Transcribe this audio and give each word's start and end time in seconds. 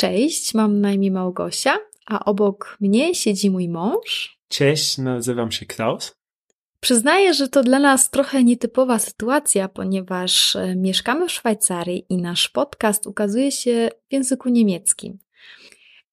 Cześć, 0.00 0.54
mam 0.54 0.80
na 0.80 0.92
imię 0.92 1.10
Małgosia, 1.10 1.78
a 2.06 2.24
obok 2.24 2.76
mnie 2.80 3.14
siedzi 3.14 3.50
mój 3.50 3.68
mąż. 3.68 4.38
Cześć, 4.48 4.98
nazywam 4.98 5.52
się 5.52 5.66
Klaus. 5.66 6.12
Przyznaję, 6.80 7.34
że 7.34 7.48
to 7.48 7.62
dla 7.62 7.78
nas 7.78 8.10
trochę 8.10 8.44
nietypowa 8.44 8.98
sytuacja, 8.98 9.68
ponieważ 9.68 10.56
e, 10.56 10.76
mieszkamy 10.76 11.28
w 11.28 11.32
Szwajcarii 11.32 12.06
i 12.08 12.16
nasz 12.16 12.48
podcast 12.48 13.06
ukazuje 13.06 13.52
się 13.52 13.88
w 14.08 14.12
języku 14.12 14.48
niemieckim. 14.48 15.18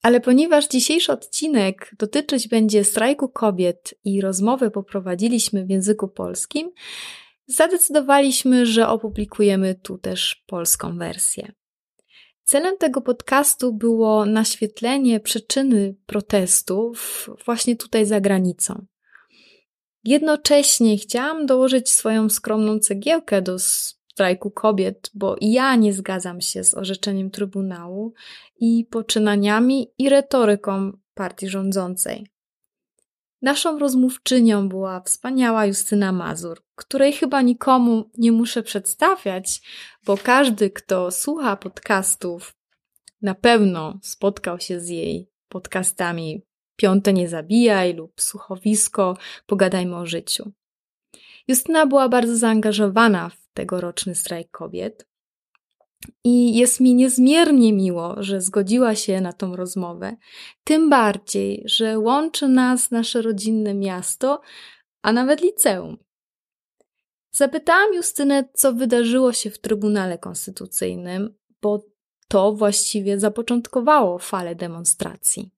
Ale 0.01 0.19
ponieważ 0.21 0.67
dzisiejszy 0.67 1.11
odcinek 1.11 1.91
dotyczyć 1.99 2.47
będzie 2.47 2.83
strajku 2.83 3.29
kobiet 3.29 3.93
i 4.03 4.21
rozmowę 4.21 4.71
poprowadziliśmy 4.71 5.65
w 5.65 5.69
języku 5.69 6.07
polskim, 6.07 6.71
zadecydowaliśmy, 7.45 8.65
że 8.65 8.87
opublikujemy 8.87 9.75
tu 9.75 9.97
też 9.97 10.43
polską 10.47 10.97
wersję. 10.97 11.51
Celem 12.47 12.77
tego 12.77 13.01
podcastu 13.01 13.73
było 13.73 14.25
naświetlenie 14.25 15.19
przyczyny 15.19 15.95
protestów 16.05 17.29
właśnie 17.45 17.75
tutaj 17.75 18.05
za 18.05 18.21
granicą. 18.21 18.85
Jednocześnie 20.03 20.97
chciałam 20.97 21.45
dołożyć 21.45 21.89
swoją 21.91 22.29
skromną 22.29 22.79
cegiełkę 22.79 23.41
do 23.41 23.59
strajku 23.59 24.51
kobiet, 24.51 25.11
bo 25.13 25.35
ja 25.41 25.75
nie 25.75 25.93
zgadzam 25.93 26.41
się 26.41 26.63
z 26.63 26.73
orzeczeniem 26.73 27.31
Trybunału 27.31 28.13
i 28.59 28.85
poczynaniami 28.91 29.91
i 29.97 30.09
retoryką 30.09 30.91
partii 31.13 31.47
rządzącej. 31.47 32.27
Naszą 33.41 33.79
rozmówczynią 33.79 34.69
była 34.69 35.01
wspaniała 35.01 35.65
Justyna 35.65 36.11
Mazur, 36.11 36.61
której 36.75 37.13
chyba 37.13 37.41
nikomu 37.41 38.09
nie 38.17 38.31
muszę 38.31 38.63
przedstawiać, 38.63 39.61
bo 40.05 40.17
każdy, 40.17 40.69
kto 40.69 41.11
słucha 41.11 41.57
podcastów, 41.57 42.55
na 43.21 43.35
pewno 43.35 43.99
spotkał 44.01 44.59
się 44.59 44.79
z 44.79 44.89
jej 44.89 45.29
podcastami 45.49 46.41
Piąte 46.75 47.13
nie 47.13 47.29
zabijaj 47.29 47.93
lub 47.93 48.21
Słuchowisko 48.21 49.17
Pogadajmy 49.45 49.95
o 49.95 50.05
życiu. 50.05 50.51
Justyna 51.47 51.85
była 51.85 52.09
bardzo 52.09 52.37
zaangażowana 52.37 53.29
w 53.29 53.53
tegoroczny 53.53 54.15
strajk 54.15 54.51
kobiet 54.51 55.06
i 56.23 56.57
jest 56.57 56.79
mi 56.79 56.95
niezmiernie 56.95 57.73
miło, 57.73 58.15
że 58.17 58.41
zgodziła 58.41 58.95
się 58.95 59.21
na 59.21 59.33
tą 59.33 59.55
rozmowę, 59.55 60.17
tym 60.63 60.89
bardziej, 60.89 61.63
że 61.65 61.99
łączy 61.99 62.47
nas 62.47 62.91
nasze 62.91 63.21
rodzinne 63.21 63.73
miasto, 63.73 64.41
a 65.01 65.11
nawet 65.11 65.41
liceum. 65.41 65.97
Zapytałam 67.31 67.93
Justynę, 67.93 68.49
co 68.53 68.73
wydarzyło 68.73 69.33
się 69.33 69.49
w 69.49 69.59
Trybunale 69.59 70.17
Konstytucyjnym, 70.17 71.35
bo 71.61 71.85
to 72.27 72.53
właściwie 72.53 73.19
zapoczątkowało 73.19 74.19
falę 74.19 74.55
demonstracji. 74.55 75.56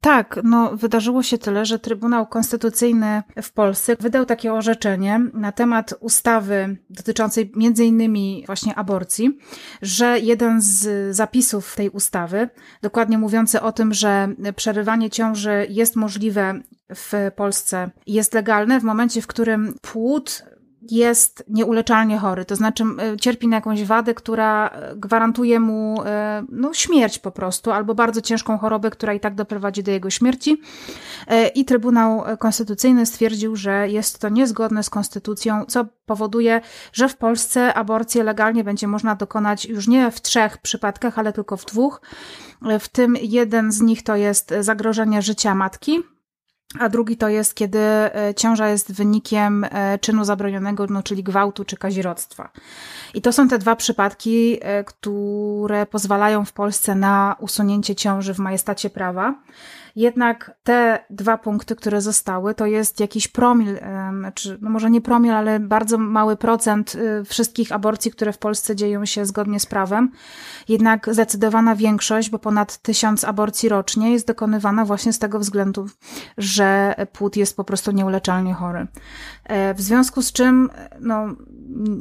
Tak, 0.00 0.40
no 0.44 0.76
wydarzyło 0.76 1.22
się 1.22 1.38
tyle, 1.38 1.66
że 1.66 1.78
Trybunał 1.78 2.26
Konstytucyjny 2.26 3.22
w 3.42 3.52
Polsce 3.52 3.96
wydał 3.96 4.26
takie 4.26 4.52
orzeczenie 4.52 5.20
na 5.34 5.52
temat 5.52 5.94
ustawy 6.00 6.76
dotyczącej 6.90 7.52
między 7.56 7.84
innymi 7.84 8.42
właśnie 8.46 8.74
aborcji, 8.74 9.38
że 9.82 10.18
jeden 10.18 10.60
z 10.60 11.16
zapisów 11.16 11.76
tej 11.76 11.90
ustawy, 11.90 12.48
dokładnie 12.82 13.18
mówiący 13.18 13.60
o 13.60 13.72
tym, 13.72 13.94
że 13.94 14.28
przerywanie 14.56 15.10
ciąży 15.10 15.66
jest 15.70 15.96
możliwe 15.96 16.60
w 16.94 17.12
Polsce, 17.36 17.90
jest 18.06 18.34
legalne 18.34 18.80
w 18.80 18.84
momencie, 18.84 19.22
w 19.22 19.26
którym 19.26 19.74
płód 19.82 20.42
jest 20.82 21.44
nieuleczalnie 21.48 22.18
chory, 22.18 22.44
to 22.44 22.56
znaczy 22.56 22.84
cierpi 23.20 23.48
na 23.48 23.56
jakąś 23.56 23.84
wadę, 23.84 24.14
która 24.14 24.68
e, 24.68 24.96
gwarantuje 24.96 25.60
mu 25.60 26.02
e, 26.04 26.44
no, 26.48 26.74
śmierć 26.74 27.18
po 27.18 27.30
prostu, 27.30 27.70
albo 27.70 27.94
bardzo 27.94 28.20
ciężką 28.20 28.58
chorobę, 28.58 28.90
która 28.90 29.14
i 29.14 29.20
tak 29.20 29.34
doprowadzi 29.34 29.82
do 29.82 29.90
jego 29.90 30.10
śmierci. 30.10 30.60
E, 31.26 31.48
I 31.48 31.64
Trybunał 31.64 32.22
Konstytucyjny 32.38 33.06
stwierdził, 33.06 33.56
że 33.56 33.88
jest 33.88 34.18
to 34.18 34.28
niezgodne 34.28 34.82
z 34.82 34.90
konstytucją, 34.90 35.64
co 35.64 35.86
powoduje, 36.06 36.60
że 36.92 37.08
w 37.08 37.16
Polsce 37.16 37.74
aborcję 37.74 38.24
legalnie 38.24 38.64
będzie 38.64 38.86
można 38.86 39.14
dokonać 39.14 39.64
już 39.64 39.88
nie 39.88 40.10
w 40.10 40.20
trzech 40.20 40.58
przypadkach, 40.58 41.18
ale 41.18 41.32
tylko 41.32 41.56
w 41.56 41.64
dwóch. 41.64 42.00
W 42.80 42.88
tym 42.88 43.16
jeden 43.16 43.72
z 43.72 43.80
nich 43.80 44.02
to 44.02 44.16
jest 44.16 44.54
zagrożenie 44.60 45.22
życia 45.22 45.54
matki, 45.54 46.02
a 46.78 46.88
drugi 46.88 47.16
to 47.16 47.28
jest, 47.28 47.54
kiedy 47.54 47.78
e, 47.78 48.34
ciąża 48.36 48.68
jest 48.68 48.92
wynikiem 48.92 49.64
e, 49.64 49.98
czynu 49.98 50.24
zabronionego, 50.24 50.86
no, 50.90 51.02
czyli 51.02 51.22
gwałtu 51.22 51.64
czy 51.64 51.76
kazirodztwa. 51.76 52.50
I 53.14 53.22
to 53.22 53.32
są 53.32 53.48
te 53.48 53.58
dwa 53.58 53.76
przypadki, 53.76 54.58
e, 54.60 54.84
które 54.84 55.86
pozwalają 55.86 56.44
w 56.44 56.52
Polsce 56.52 56.94
na 56.94 57.36
usunięcie 57.38 57.94
ciąży 57.94 58.34
w 58.34 58.38
majestacie 58.38 58.90
prawa. 58.90 59.34
Jednak 59.96 60.50
te 60.62 61.04
dwa 61.10 61.38
punkty, 61.38 61.76
które 61.76 62.00
zostały, 62.00 62.54
to 62.54 62.66
jest 62.66 63.00
jakiś 63.00 63.28
promil, 63.28 63.78
czy 64.34 64.58
no 64.60 64.70
może 64.70 64.90
nie 64.90 65.00
promil, 65.00 65.32
ale 65.32 65.60
bardzo 65.60 65.98
mały 65.98 66.36
procent 66.36 66.94
y, 66.94 67.24
wszystkich 67.24 67.72
aborcji, 67.72 68.10
które 68.10 68.32
w 68.32 68.38
Polsce 68.38 68.76
dzieją 68.76 69.04
się 69.04 69.26
zgodnie 69.26 69.60
z 69.60 69.66
prawem. 69.66 70.10
Jednak 70.68 71.14
zdecydowana 71.14 71.76
większość, 71.76 72.30
bo 72.30 72.38
ponad 72.38 72.78
tysiąc 72.78 73.24
aborcji 73.24 73.68
rocznie 73.68 74.12
jest 74.12 74.26
dokonywana 74.26 74.84
właśnie 74.84 75.12
z 75.12 75.18
tego 75.18 75.38
względu, 75.38 75.86
że 76.38 76.94
płód 77.12 77.36
jest 77.36 77.56
po 77.56 77.64
prostu 77.64 77.90
nieuleczalnie 77.90 78.54
chory. 78.54 78.86
E, 79.44 79.74
w 79.74 79.80
związku 79.80 80.22
z 80.22 80.32
czym, 80.32 80.70
no, 81.00 81.26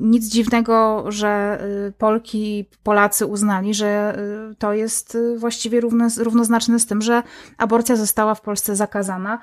nic 0.01 0.25
dziwnego, 0.25 1.05
że 1.07 1.61
y, 1.87 1.91
Polki 1.97 2.65
Polacy 2.83 3.25
uznali, 3.25 3.73
że 3.73 4.19
y, 4.51 4.55
to 4.55 4.73
jest 4.73 5.17
właściwie 5.37 5.81
równoznaczne 6.17 6.79
z 6.79 6.85
tym, 6.85 7.01
że 7.01 7.23
aborcja 7.57 7.95
została 7.95 8.35
w 8.35 8.41
Polsce 8.41 8.75
zakazana. 8.75 9.39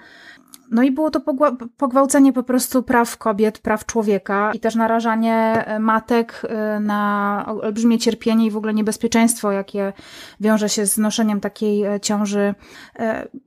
No 0.71 0.83
i 0.83 0.91
było 0.91 1.11
to 1.11 1.21
pogwałcenie 1.77 2.33
po 2.33 2.43
prostu 2.43 2.83
praw 2.83 3.17
kobiet, 3.17 3.59
praw 3.59 3.87
człowieka 3.87 4.51
i 4.55 4.61
też 4.61 4.75
narażanie 4.75 5.65
e, 5.67 5.79
matek 5.79 6.43
e, 6.49 6.81
na 6.81 7.45
olbrzymie 7.63 7.99
cierpienie 7.99 8.47
i 8.47 8.51
w 8.51 8.57
ogóle 8.57 8.75
niebezpieczeństwo, 8.75 9.53
jakie 9.53 9.93
wiąże 10.41 10.69
się 10.69 10.87
z 10.87 10.99
noszeniem 10.99 11.41
takiej 11.41 11.85
e, 11.85 12.01
ciąży. 12.01 12.55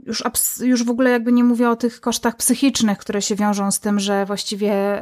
Już, 0.05 0.23
już 0.61 0.83
w 0.83 0.89
ogóle 0.89 1.09
jakby 1.11 1.31
nie 1.31 1.43
mówię 1.43 1.69
o 1.69 1.75
tych 1.75 2.01
kosztach 2.01 2.35
psychicznych, 2.35 2.97
które 2.97 3.21
się 3.21 3.35
wiążą 3.35 3.71
z 3.71 3.79
tym, 3.79 3.99
że 3.99 4.25
właściwie 4.25 5.01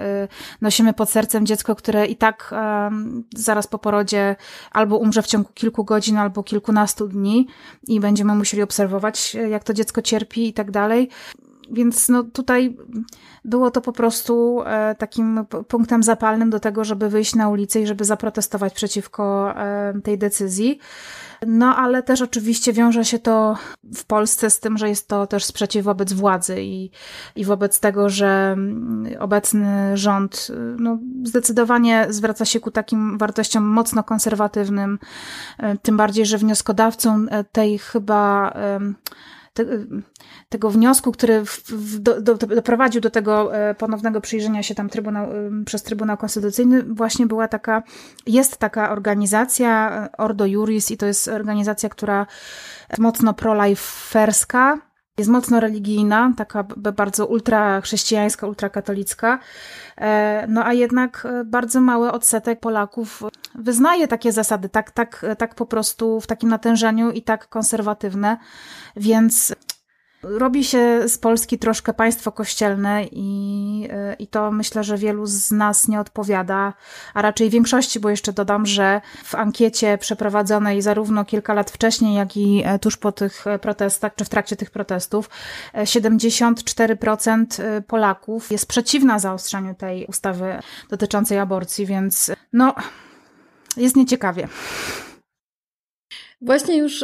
nosimy 0.61 0.93
pod 0.93 1.09
sercem 1.09 1.45
dziecko, 1.45 1.75
które 1.75 2.05
i 2.05 2.15
tak 2.15 2.53
zaraz 3.35 3.67
po 3.67 3.79
porodzie 3.79 4.35
albo 4.71 4.97
umrze 4.97 5.21
w 5.21 5.27
ciągu 5.27 5.49
kilku 5.53 5.83
godzin, 5.83 6.17
albo 6.17 6.43
kilkunastu 6.43 7.07
dni 7.07 7.47
i 7.87 7.99
będziemy 7.99 8.35
musieli 8.35 8.63
obserwować, 8.63 9.37
jak 9.49 9.63
to 9.63 9.73
dziecko 9.73 10.01
cierpi 10.01 10.47
i 10.47 10.53
tak 10.53 10.71
dalej 10.71 11.09
więc 11.71 12.09
no 12.09 12.23
tutaj 12.23 12.77
było 13.45 13.71
to 13.71 13.81
po 13.81 13.91
prostu 13.91 14.61
e, 14.65 14.95
takim 14.95 15.45
punktem 15.67 16.03
zapalnym 16.03 16.49
do 16.49 16.59
tego, 16.59 16.83
żeby 16.83 17.09
wyjść 17.09 17.35
na 17.35 17.49
ulicę 17.49 17.81
i 17.81 17.87
żeby 17.87 18.05
zaprotestować 18.05 18.73
przeciwko 18.73 19.53
e, 19.55 19.93
tej 20.03 20.17
decyzji. 20.17 20.79
No, 21.47 21.75
ale 21.75 22.03
też 22.03 22.21
oczywiście 22.21 22.73
wiąże 22.73 23.05
się 23.05 23.19
to 23.19 23.57
w 23.95 24.05
Polsce 24.05 24.49
z 24.49 24.59
tym, 24.59 24.77
że 24.77 24.89
jest 24.89 25.07
to 25.07 25.27
też 25.27 25.45
sprzeciw 25.45 25.85
wobec 25.85 26.13
władzy 26.13 26.61
i, 26.61 26.91
i 27.35 27.45
wobec 27.45 27.79
tego, 27.79 28.09
że 28.09 28.27
mm, 28.27 29.07
obecny 29.19 29.97
rząd 29.97 30.47
no, 30.79 30.97
zdecydowanie 31.23 32.07
zwraca 32.09 32.45
się 32.45 32.59
ku 32.59 32.71
takim 32.71 33.17
wartościom 33.17 33.63
mocno 33.63 34.03
konserwatywnym, 34.03 34.99
e, 35.57 35.77
tym 35.77 35.97
bardziej, 35.97 36.25
że 36.25 36.37
wnioskodawcą 36.37 37.25
tej 37.51 37.79
chyba 37.79 38.53
te, 39.65 39.65
tego 40.49 40.69
wniosku, 40.69 41.11
który 41.11 41.45
w, 41.45 41.69
w, 41.69 41.99
do, 41.99 42.21
do, 42.21 42.35
doprowadził 42.35 43.01
do 43.01 43.09
tego 43.09 43.55
e, 43.55 43.75
ponownego 43.75 44.21
przyjrzenia 44.21 44.63
się 44.63 44.75
tam 44.75 44.89
trybunał, 44.89 45.27
przez 45.65 45.83
Trybunał 45.83 46.17
Konstytucyjny, 46.17 46.83
właśnie 46.83 47.25
była 47.25 47.47
taka, 47.47 47.83
jest 48.25 48.57
taka 48.57 48.91
organizacja 48.91 49.91
e, 50.13 50.17
Ordo 50.17 50.45
Juris 50.45 50.91
i 50.91 50.97
to 50.97 51.05
jest 51.05 51.27
organizacja, 51.27 51.89
która 51.89 52.25
mocno 52.97 53.33
pro-life'erska, 53.33 54.77
jest 55.17 55.29
mocno 55.29 55.59
religijna, 55.59 56.33
taka 56.37 56.63
bardzo 56.77 57.25
ultrachrześcijańska, 57.25 58.47
ultrakatolicka, 58.47 59.39
e, 59.97 60.45
no 60.47 60.65
a 60.65 60.73
jednak 60.73 61.27
bardzo 61.45 61.81
mały 61.81 62.11
odsetek 62.11 62.59
Polaków 62.59 63.23
wyznaje 63.55 64.07
takie 64.07 64.31
zasady, 64.31 64.69
tak, 64.69 64.91
tak, 64.91 65.25
tak 65.37 65.55
po 65.55 65.65
prostu 65.65 66.21
w 66.21 66.27
takim 66.27 66.49
natężeniu 66.49 67.11
i 67.11 67.21
tak 67.21 67.49
konserwatywne, 67.49 68.37
więc 68.95 69.55
robi 70.23 70.63
się 70.63 71.07
z 71.07 71.17
Polski 71.17 71.59
troszkę 71.59 71.93
państwo 71.93 72.31
kościelne 72.31 73.03
i, 73.11 73.87
i 74.19 74.27
to 74.27 74.51
myślę, 74.51 74.83
że 74.83 74.97
wielu 74.97 75.25
z 75.25 75.51
nas 75.51 75.87
nie 75.87 75.99
odpowiada, 75.99 76.73
a 77.13 77.21
raczej 77.21 77.49
większości, 77.49 77.99
bo 77.99 78.09
jeszcze 78.09 78.33
dodam, 78.33 78.65
że 78.65 79.01
w 79.23 79.35
ankiecie 79.35 79.97
przeprowadzonej 79.97 80.81
zarówno 80.81 81.25
kilka 81.25 81.53
lat 81.53 81.71
wcześniej, 81.71 82.15
jak 82.15 82.37
i 82.37 82.63
tuż 82.81 82.97
po 82.97 83.11
tych 83.11 83.45
protestach, 83.61 84.15
czy 84.15 84.25
w 84.25 84.29
trakcie 84.29 84.55
tych 84.55 84.71
protestów, 84.71 85.29
74% 85.73 87.45
Polaków 87.87 88.51
jest 88.51 88.65
przeciwna 88.65 89.19
zaostrzaniu 89.19 89.75
tej 89.75 90.05
ustawy 90.05 90.59
dotyczącej 90.89 91.39
aborcji, 91.39 91.85
więc 91.85 92.31
no, 92.53 92.75
jest 93.77 93.95
nieciekawie. 93.95 94.47
Właśnie 96.41 96.77
już 96.77 97.03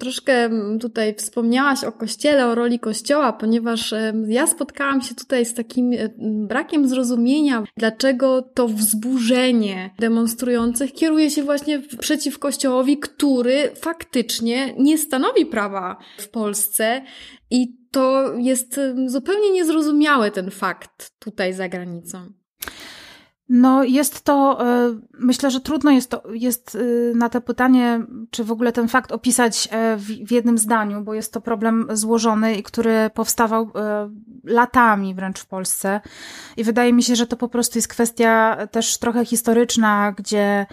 troszkę 0.00 0.50
tutaj 0.80 1.14
wspomniałaś 1.14 1.84
o 1.84 1.92
kościele, 1.92 2.46
o 2.46 2.54
roli 2.54 2.78
kościoła, 2.78 3.32
ponieważ 3.32 3.94
ja 4.28 4.46
spotkałam 4.46 5.02
się 5.02 5.14
tutaj 5.14 5.44
z 5.46 5.54
takim 5.54 5.90
um, 5.90 6.46
brakiem 6.46 6.88
zrozumienia, 6.88 7.64
dlaczego 7.76 8.42
to 8.42 8.68
wzburzenie 8.68 9.90
demonstrujących 9.98 10.92
kieruje 10.92 11.30
się 11.30 11.42
właśnie 11.42 11.80
przeciw 11.98 12.38
kościołowi, 12.38 12.98
który 12.98 13.70
faktycznie 13.74 14.74
nie 14.78 14.98
stanowi 14.98 15.46
prawa 15.46 15.96
w 16.18 16.28
Polsce 16.28 17.02
i 17.50 17.78
to 17.90 18.34
jest 18.36 18.80
zupełnie 19.06 19.50
niezrozumiały 19.52 20.30
ten 20.30 20.50
fakt 20.50 21.12
tutaj 21.18 21.52
za 21.52 21.68
granicą. 21.68 22.32
No, 23.48 23.84
jest 23.84 24.24
to, 24.24 24.66
e, 24.66 24.98
myślę, 25.18 25.50
że 25.50 25.60
trudno 25.60 25.90
jest, 25.90 26.10
to, 26.10 26.22
jest 26.32 26.76
e, 26.76 27.14
na 27.16 27.28
to 27.28 27.40
pytanie, 27.40 28.00
czy 28.30 28.44
w 28.44 28.52
ogóle 28.52 28.72
ten 28.72 28.88
fakt 28.88 29.12
opisać 29.12 29.68
e, 29.70 29.96
w, 29.96 30.04
w 30.04 30.32
jednym 30.32 30.58
zdaniu, 30.58 31.00
bo 31.00 31.14
jest 31.14 31.32
to 31.32 31.40
problem 31.40 31.86
złożony 31.92 32.54
i 32.54 32.62
który 32.62 33.10
powstawał 33.14 33.70
latami 34.44 35.14
wręcz 35.14 35.40
w 35.40 35.46
Polsce. 35.46 36.00
I 36.56 36.64
wydaje 36.64 36.92
mi 36.92 37.02
się, 37.02 37.16
że 37.16 37.26
to 37.26 37.36
po 37.36 37.48
prostu 37.48 37.78
jest 37.78 37.88
kwestia 37.88 38.56
też 38.70 38.98
trochę 38.98 39.24
historyczna, 39.24 40.12
gdzie 40.16 40.66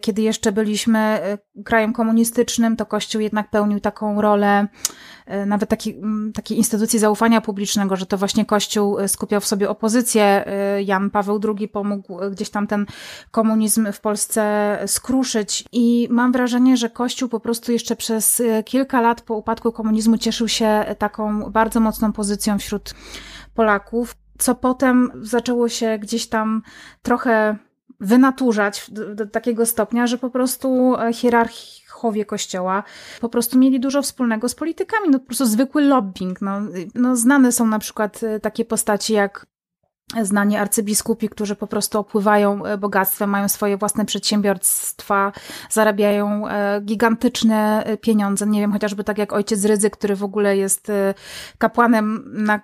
kiedy 0.00 0.22
jeszcze 0.22 0.52
byliśmy 0.52 1.20
krajem 1.64 1.92
komunistycznym, 1.92 2.76
to 2.76 2.86
Kościół 2.86 3.20
jednak 3.20 3.50
pełnił 3.50 3.80
taką 3.80 4.20
rolę 4.20 4.68
nawet 5.46 5.68
taki, 5.70 5.94
takiej 6.34 6.58
instytucji 6.58 6.98
zaufania 6.98 7.40
publicznego, 7.40 7.96
że 7.96 8.06
to 8.06 8.18
właśnie 8.18 8.44
Kościół 8.44 8.96
skupiał 9.06 9.40
w 9.40 9.46
sobie 9.46 9.70
opozycję. 9.70 10.44
Jan 10.84 11.10
Paweł 11.10 11.40
II 11.58 11.68
pomógł 11.68 12.01
gdzieś 12.30 12.50
tam 12.50 12.66
ten 12.66 12.86
komunizm 13.30 13.92
w 13.92 14.00
Polsce 14.00 14.78
skruszyć 14.86 15.64
i 15.72 16.08
mam 16.10 16.32
wrażenie, 16.32 16.76
że 16.76 16.90
Kościół 16.90 17.28
po 17.28 17.40
prostu 17.40 17.72
jeszcze 17.72 17.96
przez 17.96 18.42
kilka 18.64 19.00
lat 19.00 19.20
po 19.20 19.34
upadku 19.34 19.72
komunizmu 19.72 20.18
cieszył 20.18 20.48
się 20.48 20.84
taką 20.98 21.50
bardzo 21.50 21.80
mocną 21.80 22.12
pozycją 22.12 22.58
wśród 22.58 22.94
Polaków, 23.54 24.16
co 24.38 24.54
potem 24.54 25.10
zaczęło 25.22 25.68
się 25.68 25.98
gdzieś 25.98 26.26
tam 26.26 26.62
trochę 27.02 27.56
wynaturzać 28.00 28.90
do, 28.90 29.26
takiego 29.26 29.66
stopnia, 29.66 30.06
że 30.06 30.18
po 30.18 30.30
prostu 30.30 30.94
hierarchia 31.12 31.82
patriarchowie 32.02 32.24
kościoła 32.24 32.82
po 33.20 33.28
prostu 33.28 33.58
mieli 33.58 33.80
dużo 33.80 34.02
wspólnego 34.02 34.48
z 34.48 34.54
politykami, 34.54 35.08
no 35.10 35.18
po 35.18 35.26
prostu 35.26 35.46
zwykły 35.46 35.82
lobbying. 35.82 36.40
No, 36.40 36.60
no 36.94 37.16
znane 37.16 37.52
są 37.52 37.66
na 37.66 37.78
przykład 37.78 38.22
e, 38.22 38.40
takie 38.40 38.64
postaci 38.64 39.12
jak 39.12 39.46
znani 40.22 40.56
arcybiskupi, 40.56 41.28
którzy 41.28 41.56
po 41.56 41.66
prostu 41.66 41.98
opływają 41.98 42.64
e, 42.64 42.78
bogactwem, 42.78 43.30
mają 43.30 43.48
swoje 43.48 43.76
własne 43.76 44.04
przedsiębiorstwa, 44.04 45.32
zarabiają 45.70 46.48
e, 46.48 46.80
gigantyczne 46.80 47.84
pieniądze. 48.00 48.46
Nie 48.46 48.60
wiem, 48.60 48.72
chociażby 48.72 49.04
tak 49.04 49.18
jak 49.18 49.32
ojciec 49.32 49.64
Rydzy, 49.64 49.90
który 49.90 50.16
w 50.16 50.24
ogóle 50.24 50.56
jest 50.56 50.92
kapłanem, 51.58 52.24
na 52.26 52.60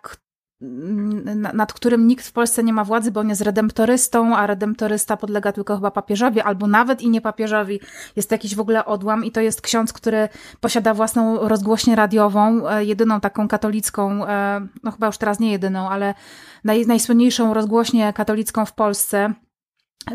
nad 1.53 1.73
którym 1.73 2.07
nikt 2.07 2.27
w 2.27 2.33
Polsce 2.33 2.65
nie 2.65 2.73
ma 2.73 2.85
władzy, 2.85 3.11
bo 3.11 3.21
on 3.21 3.29
jest 3.29 3.41
redemptorystą, 3.41 4.37
a 4.37 4.47
redemptorysta 4.47 5.17
podlega 5.17 5.53
tylko 5.53 5.75
chyba 5.75 5.91
papieżowi, 5.91 6.41
albo 6.41 6.67
nawet 6.67 7.03
i 7.03 7.11
nie 7.11 7.21
papieżowi. 7.21 7.81
Jest 8.17 8.31
jakiś 8.31 8.55
w 8.55 8.61
ogóle 8.61 8.85
odłam 8.85 9.25
i 9.25 9.31
to 9.31 9.41
jest 9.41 9.61
ksiądz, 9.61 9.93
który 9.93 10.29
posiada 10.61 10.95
własną 10.95 11.49
rozgłośnię 11.49 11.97
radiową, 11.97 12.69
e, 12.69 12.85
jedyną 12.85 13.21
taką 13.21 13.49
katolicką, 13.49 14.27
e, 14.27 14.67
no 14.83 14.91
chyba 14.91 15.07
już 15.07 15.19
teraz 15.19 15.41
nie 15.41 15.53
jedyną, 15.53 15.89
ale 15.91 16.15
naj, 16.65 16.87
najsłynniejszą 16.87 17.55
rozgłośnię 17.55 18.13
katolicką 18.13 18.65
w 18.65 18.73
Polsce 18.73 19.35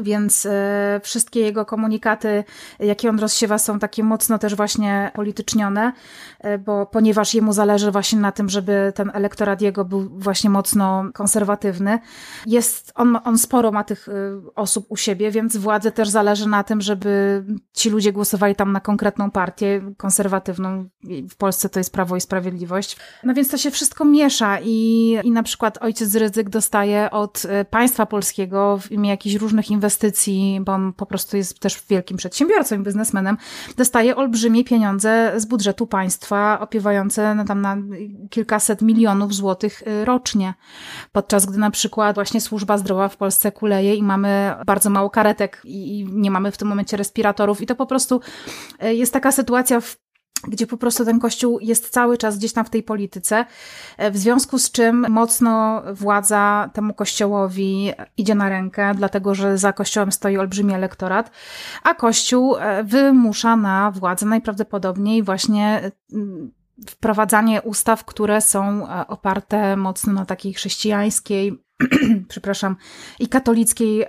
więc 0.02 0.46
e, 0.46 1.00
wszystkie 1.04 1.40
jego 1.40 1.66
komunikaty, 1.66 2.44
jakie 2.80 3.10
on 3.10 3.20
rozsiewa, 3.20 3.58
są 3.58 3.80
takie 3.80 4.04
mocno 4.04 4.38
też 4.40 4.56
właśnie 4.56 5.12
politycznione, 5.16 5.94
e, 6.40 6.58
bo 6.58 6.86
ponieważ 6.86 7.34
jemu 7.34 7.54
zależy 7.54 7.92
właśnie 7.92 8.20
na 8.20 8.32
tym, 8.32 8.50
żeby 8.50 8.94
ten 8.96 9.12
elektorat 9.14 9.62
jego 9.62 9.86
był 9.86 10.10
właśnie 10.10 10.50
mocno 10.50 11.06
konserwatywny. 11.14 12.00
Jest, 12.46 12.92
on, 12.96 13.20
on 13.24 13.38
sporo 13.38 13.72
ma 13.72 13.84
tych 13.84 14.10
e, 14.10 14.12
osób 14.56 14.86
u 14.90 14.98
siebie, 14.98 15.32
więc 15.32 15.58
władzy 15.58 15.92
też 15.92 16.10
zależy 16.10 16.50
na 16.50 16.64
tym, 16.64 16.82
żeby 16.82 17.44
ci 17.74 17.90
ludzie 17.90 18.14
głosowali 18.14 18.56
tam 18.56 18.72
na 18.72 18.80
konkretną 18.80 19.32
partię 19.32 19.82
konserwatywną. 19.98 20.90
W 21.30 21.36
Polsce 21.36 21.70
to 21.70 21.80
jest 21.80 21.94
Prawo 21.94 22.16
i 22.16 22.22
Sprawiedliwość. 22.22 22.98
No 23.24 23.34
więc 23.34 23.50
to 23.50 23.58
się 23.58 23.72
wszystko 23.72 24.06
miesza 24.06 24.58
i, 24.64 25.18
i 25.24 25.32
na 25.32 25.44
przykład 25.44 25.78
ojciec 25.82 26.16
Rydzyk 26.16 26.50
dostaje 26.50 27.12
od 27.12 27.44
państwa 27.70 28.06
polskiego 28.06 28.78
w 28.78 28.92
imię 28.92 29.10
jakichś 29.10 29.36
różnych 29.36 29.72
inwestycji 29.72 29.83
inwestycji, 29.84 30.60
bo 30.62 30.72
on 30.72 30.94
po 30.94 31.06
prostu 31.06 31.38
jest 31.38 31.60
też 31.60 31.82
wielkim 31.90 32.18
przedsiębiorcą 32.18 32.76
i 32.76 32.84
biznesmenem, 32.84 33.38
dostaje 33.78 34.16
olbrzymie 34.16 34.64
pieniądze 34.64 35.34
z 35.38 35.46
budżetu 35.46 35.88
państwa, 35.88 36.60
opiewające 36.60 37.36
no 37.36 37.46
tam 37.46 37.62
na 37.62 37.78
kilkaset 38.30 38.82
milionów 38.82 39.34
złotych 39.34 39.82
y, 39.88 40.06
rocznie. 40.06 40.54
Podczas 41.12 41.46
gdy 41.46 41.58
na 41.58 41.72
przykład 41.72 42.16
właśnie 42.16 42.42
służba 42.42 42.78
zdrowia 42.78 43.10
w 43.10 43.18
Polsce 43.18 43.52
kuleje 43.52 43.96
i 43.96 44.04
mamy 44.04 44.54
bardzo 44.66 44.90
mało 44.90 45.10
karetek 45.10 45.62
i 45.64 46.08
nie 46.12 46.32
mamy 46.32 46.52
w 46.52 46.58
tym 46.58 46.68
momencie 46.68 46.98
respiratorów 46.98 47.62
i 47.62 47.66
to 47.66 47.76
po 47.76 47.86
prostu 47.86 48.22
y, 48.84 48.94
jest 48.94 49.14
taka 49.14 49.32
sytuacja 49.32 49.82
w 49.82 50.03
gdzie 50.48 50.68
po 50.68 50.78
prostu 50.78 51.06
ten 51.06 51.20
kościół 51.20 51.60
jest 51.62 51.90
cały 51.90 52.18
czas 52.18 52.38
gdzieś 52.38 52.54
tam 52.54 52.66
w 52.66 52.70
tej 52.70 52.84
polityce, 52.84 53.46
e, 53.98 54.12
w 54.12 54.18
związku 54.18 54.60
z 54.60 54.72
czym 54.72 55.06
mocno 55.10 55.84
władza 55.94 56.70
temu 56.74 56.94
kościołowi 56.94 57.92
idzie 58.18 58.36
na 58.36 58.50
rękę, 58.50 58.94
dlatego 58.96 59.36
że 59.36 59.58
za 59.58 59.74
kościołem 59.74 60.12
stoi 60.12 60.38
olbrzymi 60.38 60.74
elektorat, 60.74 61.32
a 61.84 61.94
kościół 61.94 62.56
e, 62.58 62.84
wymusza 62.84 63.56
na 63.56 63.92
władzę 63.92 64.26
najprawdopodobniej 64.26 65.24
właśnie 65.24 65.92
mm, 66.14 66.52
wprowadzanie 66.90 67.62
ustaw, 67.62 68.06
które 68.06 68.42
są 68.42 68.90
e, 68.90 69.08
oparte 69.08 69.78
mocno 69.78 70.14
na 70.14 70.26
takiej 70.26 70.54
chrześcijańskiej, 70.54 71.64
przepraszam, 72.30 72.76
i 73.20 73.28
katolickiej 73.28 74.06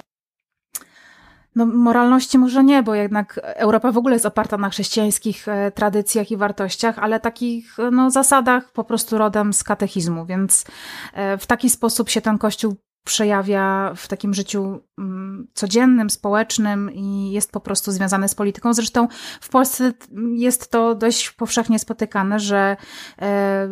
no, 1.54 1.66
moralności 1.66 2.38
może 2.38 2.64
nie, 2.64 2.82
bo 2.82 2.94
jednak 2.94 3.40
Europa 3.42 3.92
w 3.92 3.98
ogóle 3.98 4.14
jest 4.14 4.26
oparta 4.26 4.58
na 4.58 4.70
chrześcijańskich 4.70 5.48
e, 5.48 5.70
tradycjach 5.70 6.30
i 6.30 6.36
wartościach, 6.36 6.98
ale 6.98 7.20
takich 7.20 7.76
no, 7.92 8.10
zasadach 8.10 8.72
po 8.72 8.84
prostu 8.84 9.18
rodem 9.18 9.52
z 9.52 9.64
katechizmu, 9.64 10.26
więc 10.26 10.64
e, 11.12 11.38
w 11.38 11.46
taki 11.46 11.70
sposób 11.70 12.10
się 12.10 12.20
ten 12.20 12.38
kościół 12.38 12.76
przejawia 13.04 13.92
w 13.96 14.08
takim 14.08 14.34
życiu 14.34 14.80
mm, 14.98 15.46
codziennym, 15.54 16.10
społecznym 16.10 16.90
i 16.92 17.30
jest 17.32 17.52
po 17.52 17.60
prostu 17.60 17.92
związany 17.92 18.28
z 18.28 18.34
polityką. 18.34 18.74
Zresztą 18.74 19.08
w 19.40 19.48
Polsce 19.48 19.92
jest 20.34 20.70
to 20.70 20.94
dość 20.94 21.30
powszechnie 21.30 21.78
spotykane, 21.78 22.40
że 22.40 22.76
e, 23.22 23.68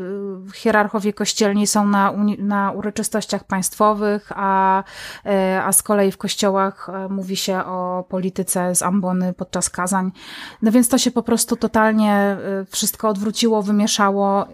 hierarchowie 0.54 1.12
kościelni 1.12 1.66
są 1.66 1.86
na, 1.86 2.12
na 2.38 2.70
uroczystościach 2.70 3.44
państwowych, 3.44 4.32
a, 4.34 4.84
e, 5.26 5.62
a 5.64 5.72
z 5.72 5.82
kolei 5.82 6.12
w 6.12 6.18
kościołach 6.18 6.88
e, 6.88 7.08
mówi 7.08 7.36
się 7.36 7.64
o 7.64 8.04
polityce 8.08 8.74
z 8.74 8.82
ambony 8.82 9.32
podczas 9.32 9.70
kazań. 9.70 10.12
No 10.62 10.72
więc 10.72 10.88
to 10.88 10.98
się 10.98 11.10
po 11.10 11.22
prostu 11.22 11.56
totalnie 11.56 12.36
wszystko 12.70 13.08
odwróciło, 13.08 13.62
wymieszało. 13.62 14.46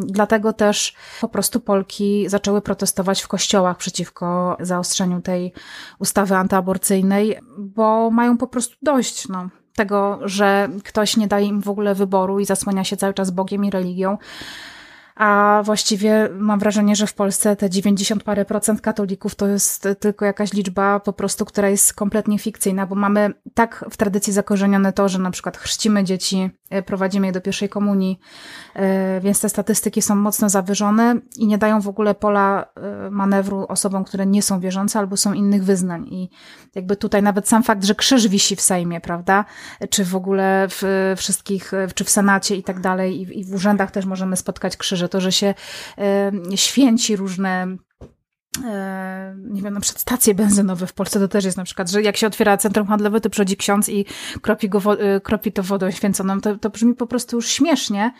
Dlatego 0.00 0.52
też 0.52 0.94
po 1.20 1.28
prostu 1.28 1.60
Polki 1.60 2.28
zaczęły 2.28 2.60
protestować 2.60 3.22
w 3.22 3.28
kościołach 3.28 3.76
przeciwko 3.76 4.15
przeciwko 4.16 4.56
zaostrzeniu 4.60 5.22
tej 5.22 5.52
ustawy 5.98 6.36
antyaborcyjnej, 6.36 7.38
bo 7.58 8.10
mają 8.10 8.38
po 8.38 8.46
prostu 8.46 8.76
dość 8.82 9.28
no, 9.28 9.48
tego, 9.74 10.18
że 10.24 10.68
ktoś 10.84 11.16
nie 11.16 11.28
daje 11.28 11.46
im 11.46 11.60
w 11.60 11.68
ogóle 11.68 11.94
wyboru 11.94 12.40
i 12.40 12.44
zasłania 12.44 12.84
się 12.84 12.96
cały 12.96 13.14
czas 13.14 13.30
Bogiem 13.30 13.64
i 13.64 13.70
religią 13.70 14.18
a 15.16 15.62
właściwie 15.64 16.28
mam 16.38 16.58
wrażenie, 16.58 16.96
że 16.96 17.06
w 17.06 17.14
Polsce 17.14 17.56
te 17.56 17.70
90 17.70 18.22
parę 18.22 18.44
procent 18.44 18.80
katolików 18.80 19.34
to 19.34 19.46
jest 19.46 19.88
tylko 20.00 20.24
jakaś 20.24 20.52
liczba 20.52 21.00
po 21.00 21.12
prostu, 21.12 21.44
która 21.44 21.68
jest 21.68 21.94
kompletnie 21.94 22.38
fikcyjna, 22.38 22.86
bo 22.86 22.94
mamy 22.94 23.34
tak 23.54 23.84
w 23.90 23.96
tradycji 23.96 24.32
zakorzenione 24.32 24.92
to, 24.92 25.08
że 25.08 25.18
na 25.18 25.30
przykład 25.30 25.56
chrzcimy 25.56 26.04
dzieci, 26.04 26.50
e, 26.70 26.82
prowadzimy 26.82 27.26
je 27.26 27.32
do 27.32 27.40
pierwszej 27.40 27.68
komunii, 27.68 28.20
e, 28.74 29.20
więc 29.20 29.40
te 29.40 29.48
statystyki 29.48 30.02
są 30.02 30.16
mocno 30.16 30.48
zawyżone 30.48 31.16
i 31.36 31.46
nie 31.46 31.58
dają 31.58 31.80
w 31.80 31.88
ogóle 31.88 32.14
pola 32.14 32.66
e, 32.76 33.10
manewru 33.10 33.66
osobom, 33.68 34.04
które 34.04 34.26
nie 34.26 34.42
są 34.42 34.60
wierzące 34.60 34.98
albo 34.98 35.16
są 35.16 35.32
innych 35.32 35.64
wyznań. 35.64 36.06
I 36.08 36.30
jakby 36.74 36.96
tutaj 36.96 37.22
nawet 37.22 37.48
sam 37.48 37.62
fakt, 37.62 37.84
że 37.84 37.94
krzyż 37.94 38.28
wisi 38.28 38.56
w 38.56 38.60
Sejmie, 38.60 39.00
prawda, 39.00 39.44
czy 39.90 40.04
w 40.04 40.16
ogóle 40.16 40.66
w 40.70 41.14
wszystkich, 41.16 41.72
czy 41.94 42.04
w 42.04 42.10
Senacie 42.10 42.56
i 42.56 42.62
tak 42.62 42.80
dalej, 42.80 43.38
i 43.38 43.44
w 43.44 43.54
urzędach 43.54 43.90
też 43.90 44.06
możemy 44.06 44.36
spotkać 44.36 44.76
krzyże, 44.76 45.05
to, 45.08 45.20
że 45.20 45.32
się 45.32 45.54
święci 46.54 47.16
różne 47.16 47.76
nie 49.36 49.62
wiem, 49.62 49.74
na 49.74 49.80
przykład 49.80 50.00
stacje 50.00 50.34
benzynowe 50.34 50.86
w 50.86 50.92
Polsce 50.92 51.20
to 51.20 51.28
też 51.28 51.44
jest 51.44 51.56
na 51.56 51.64
przykład, 51.64 51.90
że 51.90 52.02
jak 52.02 52.16
się 52.16 52.26
otwiera 52.26 52.56
centrum 52.56 52.86
handlowe, 52.86 53.20
to 53.20 53.30
przychodzi 53.30 53.56
ksiądz 53.56 53.88
i 53.88 54.04
kropi, 54.42 54.68
go, 54.68 54.80
kropi 55.22 55.52
to 55.52 55.62
wodą 55.62 55.90
święconą. 55.90 56.40
To, 56.40 56.56
to 56.56 56.70
brzmi 56.70 56.94
po 56.94 57.06
prostu 57.06 57.36
już 57.36 57.48
śmiesznie, 57.48 58.12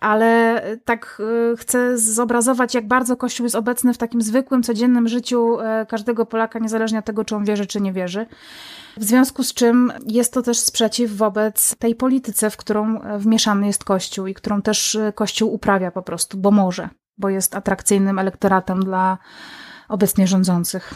ale 0.00 0.62
tak 0.84 1.22
chcę 1.56 1.98
zobrazować, 1.98 2.74
jak 2.74 2.88
bardzo 2.88 3.16
Kościół 3.16 3.44
jest 3.44 3.56
obecny 3.56 3.94
w 3.94 3.98
takim 3.98 4.22
zwykłym, 4.22 4.62
codziennym 4.62 5.08
życiu 5.08 5.56
każdego 5.88 6.26
Polaka, 6.26 6.58
niezależnie 6.58 6.98
od 6.98 7.04
tego, 7.04 7.24
czy 7.24 7.36
on 7.36 7.44
wierzy, 7.44 7.66
czy 7.66 7.80
nie 7.80 7.92
wierzy. 7.92 8.26
W 8.96 9.04
związku 9.04 9.44
z 9.44 9.54
czym 9.54 9.92
jest 10.06 10.32
to 10.32 10.42
też 10.42 10.58
sprzeciw 10.58 11.16
wobec 11.16 11.76
tej 11.76 11.94
polityce, 11.94 12.50
w 12.50 12.56
którą 12.56 13.00
wmieszany 13.18 13.66
jest 13.66 13.84
Kościół 13.84 14.26
i 14.26 14.34
którą 14.34 14.62
też 14.62 14.98
Kościół 15.14 15.54
uprawia 15.54 15.90
po 15.90 16.02
prostu, 16.02 16.38
bo 16.38 16.50
może, 16.50 16.88
bo 17.18 17.28
jest 17.28 17.54
atrakcyjnym 17.54 18.18
elektoratem 18.18 18.84
dla 18.84 19.18
obecnie 19.90 20.26
rządzących. 20.26 20.94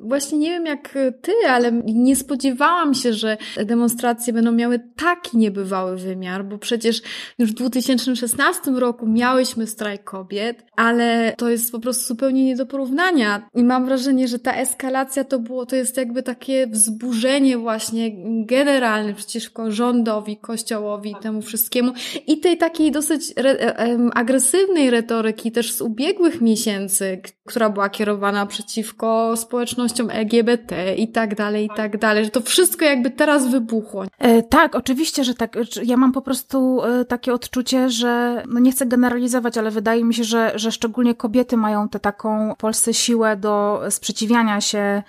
Właśnie 0.00 0.38
nie 0.38 0.50
wiem 0.50 0.66
jak 0.66 0.94
ty, 1.22 1.32
ale 1.48 1.72
nie 1.84 2.16
spodziewałam 2.16 2.94
się, 2.94 3.12
że 3.12 3.36
demonstracje 3.64 4.32
będą 4.32 4.52
miały 4.52 4.80
taki 4.96 5.38
niebywały 5.38 5.96
wymiar, 5.96 6.44
bo 6.44 6.58
przecież 6.58 7.02
już 7.38 7.50
w 7.50 7.54
2016 7.54 8.70
roku 8.70 9.06
miałyśmy 9.06 9.66
strajk 9.66 10.04
kobiet, 10.04 10.64
ale 10.76 11.34
to 11.38 11.48
jest 11.48 11.72
po 11.72 11.80
prostu 11.80 12.04
zupełnie 12.06 12.44
nie 12.44 12.56
do 12.56 12.66
porównania. 12.66 13.48
I 13.54 13.64
mam 13.64 13.86
wrażenie, 13.86 14.28
że 14.28 14.38
ta 14.38 14.54
eskalacja 14.54 15.24
to 15.24 15.38
było, 15.38 15.66
to 15.66 15.76
jest 15.76 15.96
jakby 15.96 16.22
takie 16.22 16.66
wzburzenie 16.66 17.58
właśnie 17.58 18.10
generalne 18.46 19.14
przeciwko 19.14 19.70
rządowi, 19.70 20.36
kościołowi, 20.36 21.14
temu 21.22 21.42
wszystkiemu 21.42 21.92
i 22.26 22.40
tej 22.40 22.58
takiej 22.58 22.92
dosyć 22.92 23.32
re 23.36 23.76
agresywnej 24.14 24.90
retoryki 24.90 25.52
też 25.52 25.72
z 25.72 25.80
ubiegłych 25.80 26.40
miesięcy, 26.40 27.20
która 27.46 27.70
była 27.70 27.88
kierowana 27.88 28.46
przeciwko 28.46 29.36
społeczności 29.36 29.85
społecznością 29.88 30.18
LGBT 30.18 30.94
i 30.94 31.08
tak 31.08 31.34
dalej, 31.34 31.64
i 31.64 31.68
tak 31.76 31.98
dalej, 31.98 32.24
że 32.24 32.30
to 32.30 32.40
wszystko 32.40 32.84
jakby 32.84 33.10
teraz 33.10 33.48
wybuchło. 33.48 34.04
E, 34.18 34.42
tak, 34.42 34.74
oczywiście, 34.74 35.24
że 35.24 35.34
tak. 35.34 35.56
Ja 35.84 35.96
mam 35.96 36.12
po 36.12 36.22
prostu 36.22 36.84
e, 36.84 37.04
takie 37.04 37.32
odczucie, 37.32 37.90
że 37.90 38.42
no 38.48 38.60
nie 38.60 38.72
chcę 38.72 38.86
generalizować, 38.86 39.58
ale 39.58 39.70
wydaje 39.70 40.04
mi 40.04 40.14
się, 40.14 40.24
że, 40.24 40.52
że 40.54 40.72
szczególnie 40.72 41.14
kobiety 41.14 41.56
mają 41.56 41.88
tę 41.88 42.00
taką 42.00 42.54
w 42.54 42.56
Polsce 42.56 42.94
siłę 42.94 43.36
do 43.36 43.82
sprzeciwiania 43.90 44.60
się 44.60 45.02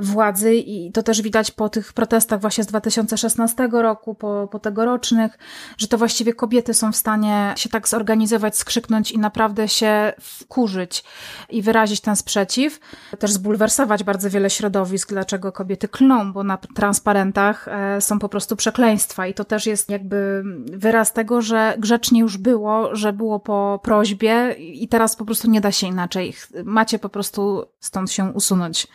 władzy 0.00 0.54
i 0.54 0.92
to 0.92 1.02
też 1.02 1.22
widać 1.22 1.50
po 1.50 1.68
tych 1.68 1.92
protestach 1.92 2.40
właśnie 2.40 2.64
z 2.64 2.66
2016 2.66 3.68
roku, 3.72 4.14
po, 4.14 4.48
po 4.50 4.58
tegorocznych, 4.58 5.38
że 5.78 5.88
to 5.88 5.98
właściwie 5.98 6.34
kobiety 6.34 6.74
są 6.74 6.92
w 6.92 6.96
stanie 6.96 7.54
się 7.56 7.68
tak 7.68 7.88
zorganizować, 7.88 8.56
skrzyknąć 8.56 9.12
i 9.12 9.18
naprawdę 9.18 9.68
się 9.68 10.12
wkurzyć 10.20 11.04
i 11.50 11.62
wyrazić 11.62 12.00
ten 12.00 12.16
sprzeciw. 12.16 12.80
Też 13.18 13.32
zbulwersować 13.32 14.04
bardzo 14.04 14.30
wiele 14.30 14.50
środowisk, 14.50 15.08
dlaczego 15.08 15.52
kobiety 15.52 15.88
klną, 15.88 16.32
bo 16.32 16.44
na 16.44 16.56
transparentach 16.56 17.68
e, 17.68 18.00
są 18.00 18.18
po 18.18 18.28
prostu 18.28 18.56
przekleństwa 18.56 19.26
i 19.26 19.34
to 19.34 19.44
też 19.44 19.66
jest 19.66 19.90
jakby 19.90 20.42
wyraz 20.72 21.12
tego, 21.12 21.42
że 21.42 21.74
grzecznie 21.78 22.20
już 22.20 22.36
było, 22.36 22.96
że 22.96 23.12
było 23.12 23.40
po 23.40 23.80
prośbie 23.82 24.52
i 24.58 24.88
teraz 24.88 25.16
po 25.16 25.24
prostu 25.24 25.50
nie 25.50 25.60
da 25.60 25.72
się 25.72 25.86
inaczej. 25.86 26.34
Macie 26.64 26.98
po 26.98 27.08
prostu 27.08 27.64
stąd 27.80 28.12
się 28.12 28.24
usunąć. 28.24 28.86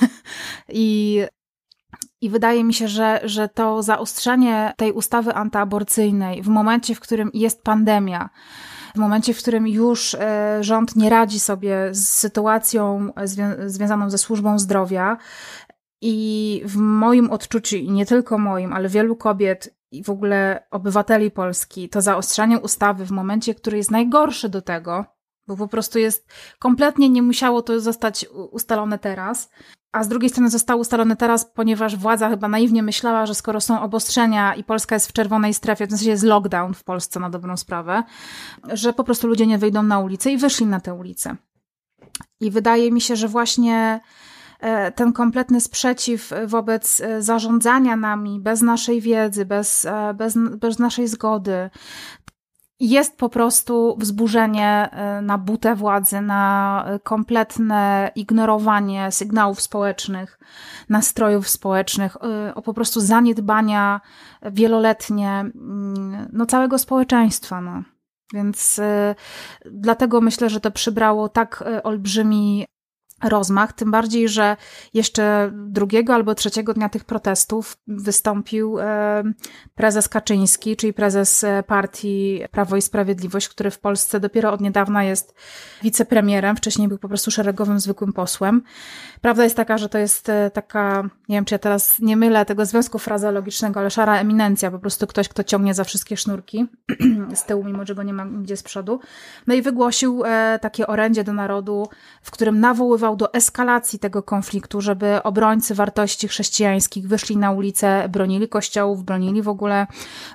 I 0.68 1.20
i 2.20 2.30
wydaje 2.30 2.64
mi 2.64 2.74
się, 2.74 2.88
że, 2.88 3.20
że 3.24 3.48
to 3.48 3.82
zaostrzenie 3.82 4.74
tej 4.76 4.92
ustawy 4.92 5.34
antyaborcyjnej 5.34 6.42
w 6.42 6.48
momencie, 6.48 6.94
w 6.94 7.00
którym 7.00 7.30
jest 7.34 7.62
pandemia, 7.62 8.30
w 8.94 8.98
momencie, 8.98 9.34
w 9.34 9.38
którym 9.38 9.68
już 9.68 10.14
e, 10.14 10.58
rząd 10.60 10.96
nie 10.96 11.10
radzi 11.10 11.40
sobie 11.40 11.88
z 11.92 12.08
sytuacją 12.08 13.12
zwią 13.24 13.44
związaną 13.66 14.10
ze 14.10 14.18
służbą 14.18 14.58
zdrowia, 14.58 15.16
i 16.04 16.62
w 16.64 16.76
moim 16.76 17.30
odczuciu, 17.30 17.76
i 17.76 17.90
nie 17.90 18.06
tylko 18.06 18.38
moim, 18.38 18.72
ale 18.72 18.88
wielu 18.88 19.16
kobiet 19.16 19.76
i 19.90 20.04
w 20.04 20.10
ogóle 20.10 20.66
obywateli 20.70 21.30
Polski, 21.30 21.88
to 21.88 22.00
zaostrzanie 22.00 22.60
ustawy 22.60 23.04
w 23.04 23.10
momencie, 23.10 23.54
który 23.54 23.76
jest 23.76 23.90
najgorszy 23.90 24.48
do 24.48 24.62
tego, 24.62 25.04
bo 25.46 25.56
po 25.56 25.68
prostu 25.68 25.98
jest 25.98 26.32
kompletnie 26.58 27.08
nie 27.08 27.22
musiało 27.22 27.62
to 27.62 27.80
zostać 27.80 28.26
ustalone 28.50 28.98
teraz. 28.98 29.50
A 29.92 30.04
z 30.04 30.08
drugiej 30.08 30.30
strony 30.30 30.50
zostało 30.50 30.80
ustalone 30.80 31.16
teraz, 31.16 31.44
ponieważ 31.44 31.96
władza 31.96 32.28
chyba 32.28 32.48
naiwnie 32.48 32.82
myślała, 32.82 33.26
że 33.26 33.34
skoro 33.34 33.60
są 33.60 33.80
obostrzenia 33.80 34.54
i 34.54 34.64
Polska 34.64 34.96
jest 34.96 35.08
w 35.08 35.12
czerwonej 35.12 35.54
strefie, 35.54 35.86
w 35.86 35.90
sensie 35.90 36.10
jest 36.10 36.22
lockdown 36.22 36.74
w 36.74 36.84
Polsce 36.84 37.20
na 37.20 37.30
dobrą 37.30 37.56
sprawę, 37.56 38.02
że 38.72 38.92
po 38.92 39.04
prostu 39.04 39.26
ludzie 39.26 39.46
nie 39.46 39.58
wyjdą 39.58 39.82
na 39.82 39.98
ulicę 39.98 40.32
i 40.32 40.36
wyszli 40.36 40.66
na 40.66 40.80
te 40.80 40.94
ulice. 40.94 41.36
I 42.40 42.50
wydaje 42.50 42.92
mi 42.92 43.00
się, 43.00 43.16
że 43.16 43.28
właśnie 43.28 44.00
e, 44.60 44.92
ten 44.92 45.12
kompletny 45.12 45.60
sprzeciw 45.60 46.30
wobec 46.46 47.00
e, 47.00 47.22
zarządzania 47.22 47.96
nami 47.96 48.40
bez 48.40 48.62
naszej 48.62 49.00
wiedzy, 49.00 49.44
bez, 49.44 49.84
e, 49.84 50.14
bez, 50.14 50.38
bez 50.56 50.78
naszej 50.78 51.08
zgody, 51.08 51.70
jest 52.82 53.18
po 53.18 53.28
prostu 53.28 53.96
wzburzenie 53.98 54.90
y, 55.18 55.22
na 55.22 55.38
butę 55.38 55.74
władzy, 55.74 56.20
na 56.20 56.84
kompletne 57.02 58.10
ignorowanie 58.14 59.10
sygnałów 59.10 59.60
społecznych, 59.60 60.38
nastrojów 60.88 61.48
społecznych, 61.48 62.16
y, 62.50 62.54
o 62.54 62.62
po 62.62 62.74
prostu 62.74 63.00
zaniedbania 63.00 64.00
wieloletnie 64.42 65.30
mm, 65.30 66.28
no, 66.32 66.46
całego 66.46 66.78
społeczeństwa. 66.78 67.60
No. 67.60 67.82
Więc 68.34 68.78
y, 68.78 69.14
dlatego 69.70 70.20
myślę, 70.20 70.50
że 70.50 70.60
to 70.60 70.70
przybrało 70.70 71.28
tak 71.28 71.64
olbrzymi 71.82 72.66
rozmach, 73.22 73.72
tym 73.72 73.90
bardziej, 73.90 74.28
że 74.28 74.56
jeszcze 74.94 75.50
drugiego 75.54 76.14
albo 76.14 76.34
trzeciego 76.34 76.74
dnia 76.74 76.88
tych 76.88 77.04
protestów 77.04 77.76
wystąpił 77.86 78.78
e, 78.80 79.22
prezes 79.74 80.08
Kaczyński, 80.08 80.76
czyli 80.76 80.92
prezes 80.92 81.44
e, 81.44 81.62
partii 81.62 82.40
Prawo 82.50 82.76
i 82.76 82.82
Sprawiedliwość, 82.82 83.48
który 83.48 83.70
w 83.70 83.78
Polsce 83.78 84.20
dopiero 84.20 84.52
od 84.52 84.60
niedawna 84.60 85.04
jest 85.04 85.34
wicepremierem, 85.82 86.56
wcześniej 86.56 86.88
był 86.88 86.98
po 86.98 87.08
prostu 87.08 87.30
szeregowym, 87.30 87.80
zwykłym 87.80 88.12
posłem. 88.12 88.62
Prawda 89.20 89.44
jest 89.44 89.56
taka, 89.56 89.78
że 89.78 89.88
to 89.88 89.98
jest 89.98 90.28
e, 90.28 90.50
taka, 90.50 91.02
nie 91.28 91.36
wiem, 91.36 91.44
czy 91.44 91.54
ja 91.54 91.58
teraz 91.58 92.00
nie 92.00 92.16
mylę 92.16 92.44
tego 92.44 92.66
związku 92.66 92.98
frazeologicznego, 92.98 93.80
ale 93.80 93.90
szara 93.90 94.18
eminencja, 94.18 94.70
po 94.70 94.78
prostu 94.78 95.06
ktoś, 95.06 95.28
kto 95.28 95.44
ciągnie 95.44 95.74
za 95.74 95.84
wszystkie 95.84 96.16
sznurki 96.16 96.66
z 97.34 97.44
tyłu, 97.44 97.64
mimo 97.64 97.86
że 97.86 97.94
go 97.94 98.02
nie 98.02 98.12
ma 98.12 98.26
gdzie 98.26 98.56
z 98.56 98.62
przodu. 98.62 99.00
No 99.46 99.54
i 99.54 99.62
wygłosił 99.62 100.22
takie 100.60 100.86
orędzie 100.86 101.24
do 101.24 101.32
narodu, 101.32 101.88
w 102.22 102.30
którym 102.30 102.60
nawoływał 102.60 103.11
do 103.16 103.32
eskalacji 103.32 103.98
tego 103.98 104.22
konfliktu, 104.22 104.80
żeby 104.80 105.22
obrońcy 105.22 105.74
wartości 105.74 106.28
chrześcijańskich 106.28 107.08
wyszli 107.08 107.36
na 107.36 107.50
ulicę, 107.50 108.08
bronili 108.08 108.48
kościołów, 108.48 109.04
bronili 109.04 109.42
w 109.42 109.48
ogóle 109.48 109.86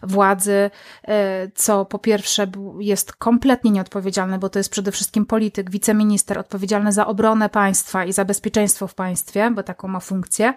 władzy, 0.03 0.69
e, 1.03 1.51
co 1.55 1.85
po 1.85 1.99
pierwsze 1.99 2.47
jest 2.79 3.13
kompletnie 3.13 3.71
nieodpowiedzialne, 3.71 4.39
bo 4.39 4.49
to 4.49 4.59
jest 4.59 4.69
przede 4.69 4.91
wszystkim 4.91 5.25
polityk, 5.25 5.69
wiceminister 5.69 6.39
odpowiedzialny 6.39 6.91
za 6.91 7.07
obronę 7.07 7.49
państwa 7.49 8.05
i 8.05 8.13
za 8.13 8.25
bezpieczeństwo 8.25 8.87
w 8.87 8.95
państwie, 8.95 9.51
bo 9.51 9.63
taką 9.63 9.87
ma 9.87 9.99
funkcję. 9.99 10.53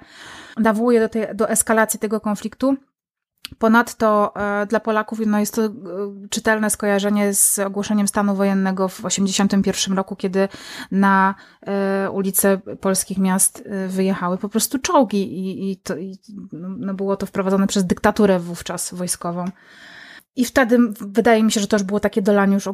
Nawołuje 0.56 1.00
do, 1.00 1.08
tej, 1.08 1.26
do 1.34 1.48
eskalacji 1.48 2.00
tego 2.00 2.20
konfliktu. 2.20 2.76
Ponadto 3.59 4.32
e, 4.37 4.66
dla 4.66 4.80
Polaków 4.80 5.18
no 5.26 5.38
jest 5.38 5.54
to 5.54 5.64
e, 5.64 5.70
czytelne 6.30 6.70
skojarzenie 6.70 7.35
z 7.35 7.59
ogłoszeniem 7.59 8.09
stanu 8.09 8.35
wojennego 8.35 8.88
w 8.88 8.97
1981 8.97 9.97
roku, 9.97 10.16
kiedy 10.16 10.49
na 10.90 11.35
e, 11.62 12.11
ulice 12.11 12.59
polskich 12.80 13.18
miast 13.18 13.64
wyjechały 13.88 14.38
po 14.38 14.49
prostu 14.49 14.78
czołgi 14.78 15.38
i, 15.38 15.70
i, 15.70 15.76
to, 15.76 15.97
i 15.97 16.18
no 16.52 16.94
było 16.94 17.16
to 17.16 17.26
wprowadzone 17.26 17.66
przez 17.66 17.85
dyktaturę 17.85 18.38
wówczas 18.38 18.94
wojskową. 18.94 19.44
I 20.37 20.44
wtedy 20.44 20.78
wydaje 21.00 21.42
mi 21.42 21.52
się, 21.52 21.61
że 21.61 21.66
to 21.66 21.76
już 21.76 21.82
było 21.82 22.00
takie 22.00 22.23
dolanie 22.23 22.54
już 22.54 22.68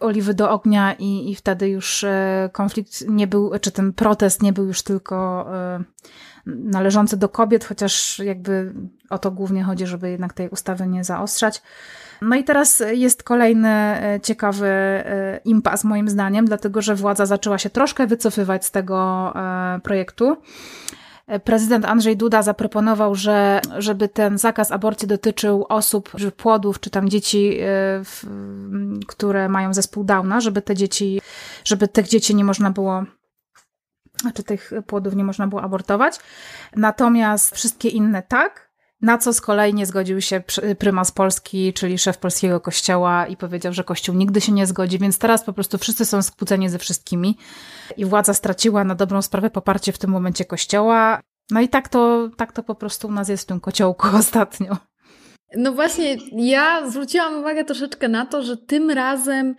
oliwy 0.00 0.34
do 0.34 0.50
ognia 0.50 0.94
i, 0.98 1.30
i 1.30 1.34
wtedy 1.34 1.68
już 1.68 2.04
konflikt 2.52 3.08
nie 3.08 3.26
był, 3.26 3.50
czy 3.60 3.70
ten 3.70 3.92
protest 3.92 4.42
nie 4.42 4.52
był 4.52 4.66
już 4.66 4.82
tylko 4.82 5.46
należący 6.56 7.16
do 7.16 7.28
kobiet, 7.28 7.64
chociaż 7.64 8.18
jakby 8.18 8.72
o 9.10 9.18
to 9.18 9.30
głównie 9.30 9.64
chodzi, 9.64 9.86
żeby 9.86 10.10
jednak 10.10 10.32
tej 10.32 10.48
ustawy 10.48 10.86
nie 10.86 11.04
zaostrzać. 11.04 11.62
No 12.22 12.36
i 12.36 12.44
teraz 12.44 12.82
jest 12.92 13.22
kolejny 13.22 13.68
e, 13.68 14.20
ciekawy 14.22 14.66
e, 14.66 15.40
impas 15.44 15.84
moim 15.84 16.08
zdaniem, 16.08 16.44
dlatego 16.44 16.82
że 16.82 16.94
władza 16.94 17.26
zaczęła 17.26 17.58
się 17.58 17.70
troszkę 17.70 18.06
wycofywać 18.06 18.64
z 18.64 18.70
tego 18.70 19.32
e, 19.36 19.80
projektu. 19.82 20.36
Prezydent 21.44 21.84
Andrzej 21.84 22.16
Duda 22.16 22.42
zaproponował, 22.42 23.14
że 23.14 23.60
żeby 23.78 24.08
ten 24.08 24.38
zakaz 24.38 24.72
aborcji 24.72 25.08
dotyczył 25.08 25.66
osób, 25.68 26.10
płodów, 26.36 26.80
czy 26.80 26.90
tam 26.90 27.08
dzieci, 27.08 27.58
które 29.06 29.48
mają 29.48 29.74
zespół 29.74 30.04
Downa, 30.04 30.40
żeby 30.40 30.62
te 30.62 30.74
dzieci, 30.74 31.20
żeby 31.64 31.88
tych 31.88 32.08
dzieci 32.08 32.34
nie 32.34 32.44
można 32.44 32.70
było 32.70 33.04
znaczy 34.20 34.42
tych 34.42 34.72
płodów 34.86 35.14
nie 35.14 35.24
można 35.24 35.46
było 35.46 35.62
abortować. 35.62 36.18
Natomiast 36.76 37.54
wszystkie 37.54 37.88
inne 37.88 38.22
tak. 38.22 38.70
Na 39.02 39.18
co 39.18 39.32
z 39.32 39.40
kolei 39.40 39.74
nie 39.74 39.86
zgodził 39.86 40.20
się 40.20 40.42
prymas 40.78 41.12
Polski, 41.12 41.72
czyli 41.72 41.98
szef 41.98 42.18
polskiego 42.18 42.60
kościoła 42.60 43.26
i 43.26 43.36
powiedział, 43.36 43.72
że 43.72 43.84
kościół 43.84 44.14
nigdy 44.14 44.40
się 44.40 44.52
nie 44.52 44.66
zgodzi, 44.66 44.98
więc 44.98 45.18
teraz 45.18 45.44
po 45.44 45.52
prostu 45.52 45.78
wszyscy 45.78 46.04
są 46.04 46.22
skłóceni 46.22 46.68
ze 46.68 46.78
wszystkimi 46.78 47.36
i 47.96 48.04
władza 48.04 48.34
straciła 48.34 48.84
na 48.84 48.94
dobrą 48.94 49.22
sprawę 49.22 49.50
poparcie 49.50 49.92
w 49.92 49.98
tym 49.98 50.10
momencie 50.10 50.44
kościoła. 50.44 51.20
No 51.50 51.60
i 51.60 51.68
tak 51.68 51.88
to, 51.88 52.28
tak 52.36 52.52
to 52.52 52.62
po 52.62 52.74
prostu 52.74 53.08
u 53.08 53.12
nas 53.12 53.28
jest 53.28 53.42
w 53.42 53.46
tym 53.46 53.60
kociołku 53.60 54.06
ostatnio. 54.16 54.76
No 55.56 55.72
właśnie, 55.72 56.16
ja 56.32 56.90
zwróciłam 56.90 57.38
uwagę 57.38 57.64
troszeczkę 57.64 58.08
na 58.08 58.26
to, 58.26 58.42
że 58.42 58.56
tym 58.56 58.90
razem 58.90 59.54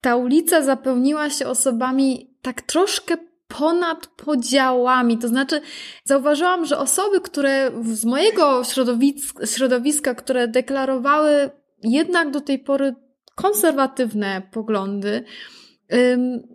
ta 0.00 0.16
ulica 0.16 0.62
zapełniła 0.62 1.30
się 1.30 1.46
osobami 1.46 2.36
tak 2.42 2.62
troszkę 2.62 3.16
ponad 3.58 4.06
podziałami. 4.06 5.18
To 5.18 5.28
znaczy, 5.28 5.60
zauważyłam, 6.04 6.66
że 6.66 6.78
osoby, 6.78 7.20
które 7.20 7.70
z 7.92 8.04
mojego 8.04 8.64
środowiska, 8.64 9.46
środowiska 9.46 10.14
które 10.14 10.48
deklarowały 10.48 11.50
jednak 11.82 12.30
do 12.30 12.40
tej 12.40 12.58
pory 12.58 12.94
konserwatywne 13.34 14.42
poglądy, 14.52 15.24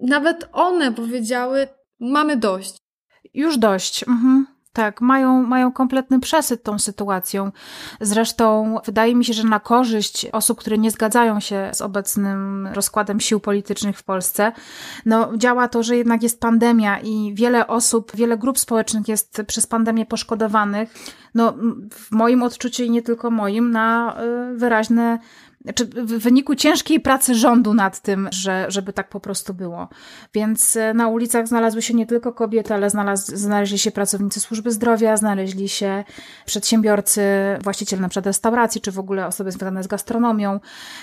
nawet 0.02 0.50
one 0.54 0.92
powiedziały: 0.92 1.68
Mamy 2.00 2.38
dość. 2.38 2.78
Już 3.34 3.58
dość. 3.58 4.04
Mhm. 4.04 4.48
Tak, 4.80 5.02
mają, 5.02 5.44
mają 5.44 5.72
kompletny 5.72 6.20
przesyt 6.20 6.64
tą 6.64 6.80
sytuacją. 6.80 7.52
Zresztą 8.02 8.78
wydaje 8.86 9.16
mi 9.16 9.26
się, 9.26 9.34
że 9.34 9.44
na 9.44 9.60
korzyść 9.60 10.26
osób, 10.32 10.60
które 10.60 10.78
nie 10.78 10.92
zgadzają 10.92 11.40
się 11.40 11.70
z 11.74 11.82
obecnym 11.82 12.68
rozkładem 12.74 13.20
sił 13.20 13.40
politycznych 13.40 13.98
w 13.98 14.04
Polsce, 14.04 14.52
no 15.06 15.38
działa 15.38 15.68
to, 15.68 15.84
że 15.84 15.98
jednak 15.98 16.24
jest 16.24 16.40
pandemia 16.40 17.00
i 17.00 17.32
wiele 17.36 17.68
osób, 17.68 18.12
wiele 18.16 18.38
grup 18.38 18.60
społecznych 18.60 19.08
jest 19.08 19.42
przez 19.48 19.68
pandemię 19.68 20.06
poszkodowanych. 20.06 20.94
No 21.36 21.54
w 21.92 22.12
moim 22.12 22.44
odczuciu 22.44 22.84
i 22.84 22.90
nie 22.90 23.02
tylko 23.02 23.32
moim, 23.32 23.72
na 23.72 24.18
y, 24.54 24.58
wyraźne 24.58 25.20
znaczy 25.70 25.86
w 25.86 26.20
wyniku 26.20 26.56
ciężkiej 26.56 27.00
pracy 27.00 27.36
rządu 27.36 27.74
nad 27.74 28.02
tym, 28.02 28.30
że, 28.32 28.66
żeby 28.70 28.94
tak 28.94 29.10
po 29.10 29.20
prostu 29.20 29.54
było. 29.54 29.88
Więc 30.34 30.76
e, 30.76 30.94
na 30.94 31.08
ulicach 31.08 31.48
znalazły 31.48 31.82
się 31.82 31.94
nie 31.94 32.06
tylko 32.06 32.34
kobiety, 32.34 32.74
ale 32.74 32.90
znalaz, 32.90 33.28
znaleźli 33.28 33.80
się 33.80 33.92
pracownicy 33.92 34.40
służby 34.40 34.72
zdrowia, 34.72 35.18
znaleźli 35.18 35.70
się 35.70 36.04
przedsiębiorcy, 36.46 37.22
właściciele 37.64 38.02
na 38.02 38.10
przykład 38.10 38.26
restauracji, 38.26 38.82
czy 38.82 38.92
w 38.92 39.00
ogóle 39.00 39.28
osoby 39.28 39.52
związane 39.52 39.84
z 39.84 39.88
gastronomią. 39.88 40.60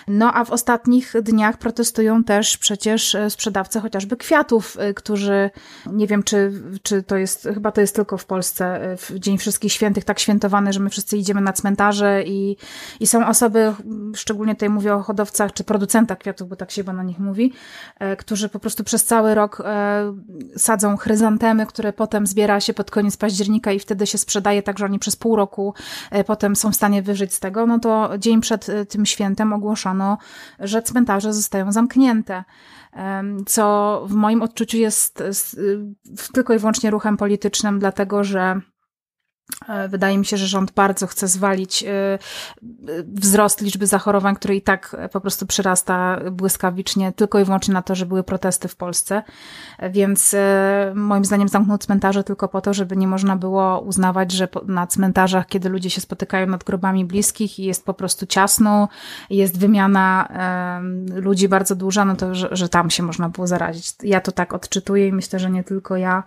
No 0.09 0.33
a 0.35 0.45
w 0.45 0.51
ostatnich 0.51 1.15
dniach 1.23 1.57
protestują 1.59 2.25
też 2.25 2.59
przecież 2.59 3.15
e, 3.15 3.31
sprzedawcy 3.31 3.81
chociażby 3.81 4.17
kwiatów, 4.17 4.77
e, 4.81 4.95
którzy, 4.95 5.51
nie 5.93 6.07
wiem 6.07 6.23
czy, 6.23 6.53
czy 6.83 7.03
to 7.03 7.17
jest, 7.17 7.49
chyba 7.55 7.73
to 7.73 7.81
jest 7.81 7.95
tylko 7.95 8.19
w 8.19 8.25
Polsce, 8.25 8.97
w 8.99 9.19
Dzień 9.19 9.39
Wszystkich 9.39 9.73
Świętych 9.73 10.05
tak 10.05 10.19
świętowany, 10.19 10.73
że 10.73 10.81
my 10.81 10.91
wszyscy 10.91 11.17
idziemy 11.17 11.41
na 11.41 11.53
cmentarze 11.53 12.23
i, 12.27 12.57
i 13.01 13.07
są 13.07 13.27
osoby, 13.27 13.75
szczególnie 14.15 14.56
tutaj 14.57 14.69
mówię 14.69 14.95
o 14.95 15.03
hodowcach 15.03 15.53
czy 15.53 15.65
producentach 15.65 16.19
kwiatów, 16.19 16.49
bo 16.49 16.57
tak 16.57 16.71
się 16.71 16.83
chyba 16.83 16.93
na 16.93 17.03
nich 17.03 17.19
mówi, 17.19 17.53
e, 17.99 18.17
którzy 18.17 18.49
po 18.49 18.59
prostu 18.59 18.85
przez 18.85 19.05
cały 19.05 19.35
rok 19.35 19.63
e, 19.65 20.15
sadzą 20.57 20.97
chryzantemy, 20.97 21.67
które 21.67 21.93
potem 21.93 22.27
zbiera 22.27 22.61
się 22.61 22.75
pod 22.75 22.91
koniec 22.91 23.17
października 23.17 23.73
i 23.73 23.79
wtedy 23.79 24.07
się 24.07 24.19
sprzedaje, 24.19 24.63
tak 24.63 24.79
że 24.79 24.85
oni 24.85 24.99
przez 24.99 25.17
pół 25.17 25.37
roku 25.37 25.75
e, 26.11 26.25
potem 26.25 26.57
są 26.57 26.73
w 26.73 26.77
stanie 26.77 27.03
wyżyć 27.03 27.35
z 27.35 27.41
tego, 27.41 27.67
no 27.67 27.79
to 27.79 28.11
dzień 28.19 28.41
przed 28.41 28.67
tym 28.89 29.07
świętem 29.07 29.53
ogłoszono, 29.53 30.19
że 30.61 30.83
cmentarze 30.83 31.33
zostają 31.33 31.73
zamknięte 31.73 32.45
co 33.47 34.03
w 34.09 34.15
moim 34.15 34.43
odczuciu 34.43 34.77
jest 34.77 35.23
tylko 36.33 36.55
i 36.55 36.59
wyłącznie 36.59 36.91
ruchem 36.91 37.17
politycznym, 37.17 37.79
dlatego 37.79 38.25
że 38.25 38.61
wydaje 39.89 40.19
mi 40.19 40.27
się, 40.27 40.37
że 40.37 40.47
rząd 40.47 40.73
bardzo 40.73 41.07
chce 41.07 41.29
zwalić 41.29 41.85
e, 41.85 42.19
wzrost 43.05 43.61
liczby 43.61 43.87
zachorowań, 43.87 44.37
który 44.37 44.57
i 44.57 44.63
tak 44.63 44.97
po 45.13 45.21
prostu 45.21 45.47
przyrasta 45.47 46.21
błyskawicznie, 46.31 47.13
tylko 47.13 47.39
i 47.39 47.45
wyłącznie 47.45 47.75
na 47.75 47.83
to, 47.83 47.95
że 47.95 48.07
były 48.07 48.23
protesty 48.23 48.69
w 48.69 48.77
Polsce. 48.77 49.23
Więc 49.91 50.35
e, 50.35 50.93
moim 50.95 51.25
zdaniem 51.25 51.49
zamknął 51.49 51.79
cmentarze 51.79 52.25
tylko 52.25 52.49
po 52.49 52.61
to, 52.61 52.75
żeby 52.75 52.97
nie 52.97 53.09
można 53.09 53.37
było 53.37 53.81
uznawać, 53.81 54.33
że 54.33 54.49
na 54.67 54.87
cmentarzach, 54.87 55.47
kiedy 55.47 55.69
ludzie 55.69 55.91
się 55.91 56.01
spotykają 56.01 56.47
nad 56.47 56.65
grobami 56.65 57.05
bliskich 57.05 57.59
i 57.59 57.65
jest 57.65 57.85
po 57.85 57.95
prostu 57.95 58.27
ciasno, 58.27 58.89
jest 59.31 59.59
wymiana 59.59 60.29
ludzi 61.15 61.49
bardzo 61.49 61.75
duża, 61.75 62.05
no 62.05 62.17
to 62.17 62.35
że, 62.35 62.49
że 62.53 62.69
tam 62.69 62.91
się 62.91 63.03
można 63.03 63.29
było 63.29 63.47
zarazić. 63.47 63.95
Ja 64.03 64.21
to 64.21 64.33
tak 64.33 64.53
odczytuję 64.53 65.09
i 65.09 65.13
myślę, 65.13 65.39
że 65.39 65.51
nie 65.51 65.65
tylko 65.65 65.97
ja. 65.97 66.23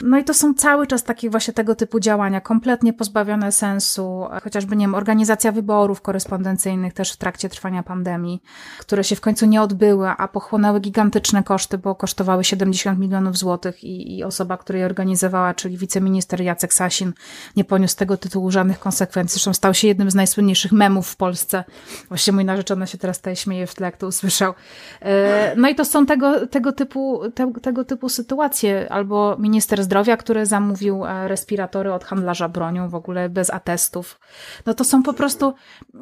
No 0.00 0.18
i 0.18 0.24
to 0.24 0.34
są 0.34 0.54
cały 0.54 0.86
czas 0.86 1.04
takie 1.04 1.30
właśnie 1.30 1.54
tego 1.54 1.74
typu 1.74 2.00
działania 2.00 2.40
kompletnie 2.48 2.92
pozbawione 2.92 3.52
sensu, 3.52 4.26
chociażby, 4.42 4.76
nie 4.76 4.84
wiem, 4.84 4.94
organizacja 4.94 5.52
wyborów 5.52 6.00
korespondencyjnych 6.00 6.92
też 6.92 7.12
w 7.12 7.16
trakcie 7.16 7.48
trwania 7.48 7.82
pandemii, 7.82 8.42
które 8.78 9.04
się 9.04 9.16
w 9.16 9.20
końcu 9.20 9.46
nie 9.46 9.62
odbyły, 9.62 10.08
a 10.08 10.28
pochłonęły 10.28 10.80
gigantyczne 10.80 11.42
koszty, 11.42 11.78
bo 11.78 11.94
kosztowały 11.94 12.44
70 12.44 12.98
milionów 12.98 13.38
złotych 13.38 13.84
i, 13.84 14.18
i 14.18 14.24
osoba, 14.24 14.56
która 14.56 14.78
je 14.78 14.86
organizowała, 14.86 15.54
czyli 15.54 15.76
wiceminister 15.76 16.40
Jacek 16.40 16.74
Sasin, 16.74 17.12
nie 17.56 17.64
poniósł 17.64 17.96
tego 17.96 18.16
tytułu 18.16 18.50
żadnych 18.50 18.78
konsekwencji. 18.78 19.34
Zresztą 19.34 19.54
stał 19.54 19.74
się 19.74 19.88
jednym 19.88 20.10
z 20.10 20.14
najsłynniejszych 20.14 20.72
memów 20.72 21.08
w 21.08 21.16
Polsce. 21.16 21.64
Właściwie 22.08 22.34
mój 22.34 22.44
narzeczony 22.44 22.86
się 22.86 22.98
teraz 22.98 23.18
tutaj 23.18 23.36
śmieje 23.36 23.66
w 23.66 23.74
tle, 23.74 23.86
jak 23.86 23.96
to 23.96 24.06
usłyszał. 24.06 24.54
E, 25.02 25.54
no 25.56 25.68
i 25.68 25.74
to 25.74 25.84
są 25.84 26.06
tego, 26.06 26.46
tego, 26.46 26.72
typu, 26.72 27.20
te, 27.34 27.52
tego 27.62 27.84
typu 27.84 28.08
sytuacje. 28.08 28.92
Albo 28.92 29.36
minister 29.38 29.84
zdrowia, 29.84 30.16
który 30.16 30.46
zamówił 30.46 31.06
e, 31.06 31.28
respiratory 31.28 31.92
od 31.92 32.04
handlarza 32.04 32.37
handlarza 32.38 32.48
bronią 32.48 32.88
w 32.88 32.94
ogóle 32.94 33.28
bez 33.28 33.50
atestów. 33.50 34.20
No 34.66 34.74
to 34.74 34.84
są 34.84 35.02
po 35.02 35.12
prostu 35.12 35.54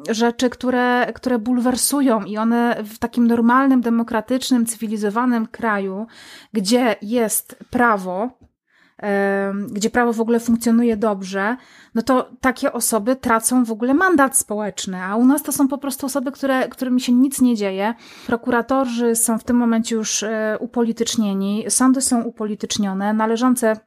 rzeczy, 0.09 0.49
które, 0.49 1.13
które 1.15 1.39
bulwersują 1.39 2.23
i 2.23 2.37
one 2.37 2.83
w 2.83 2.97
takim 2.97 3.27
normalnym, 3.27 3.81
demokratycznym, 3.81 4.65
cywilizowanym 4.65 5.47
kraju, 5.47 6.07
gdzie 6.53 6.95
jest 7.01 7.55
prawo, 7.69 8.29
gdzie 9.71 9.89
prawo 9.89 10.13
w 10.13 10.21
ogóle 10.21 10.39
funkcjonuje 10.39 10.97
dobrze, 10.97 11.57
no 11.95 12.01
to 12.01 12.29
takie 12.41 12.73
osoby 12.73 13.15
tracą 13.15 13.65
w 13.65 13.71
ogóle 13.71 13.93
mandat 13.93 14.37
społeczny, 14.37 15.03
a 15.03 15.15
u 15.15 15.25
nas 15.25 15.43
to 15.43 15.51
są 15.51 15.67
po 15.67 15.77
prostu 15.77 16.05
osoby, 16.05 16.31
które, 16.31 16.67
którymi 16.69 17.01
się 17.01 17.13
nic 17.13 17.41
nie 17.41 17.55
dzieje. 17.55 17.93
Prokuratorzy 18.27 19.15
są 19.15 19.37
w 19.37 19.43
tym 19.43 19.57
momencie 19.57 19.95
już 19.95 20.23
e, 20.23 20.57
upolitycznieni, 20.59 21.65
sądy 21.69 22.01
są 22.01 22.23
upolitycznione, 22.23 23.13
należące 23.13 23.77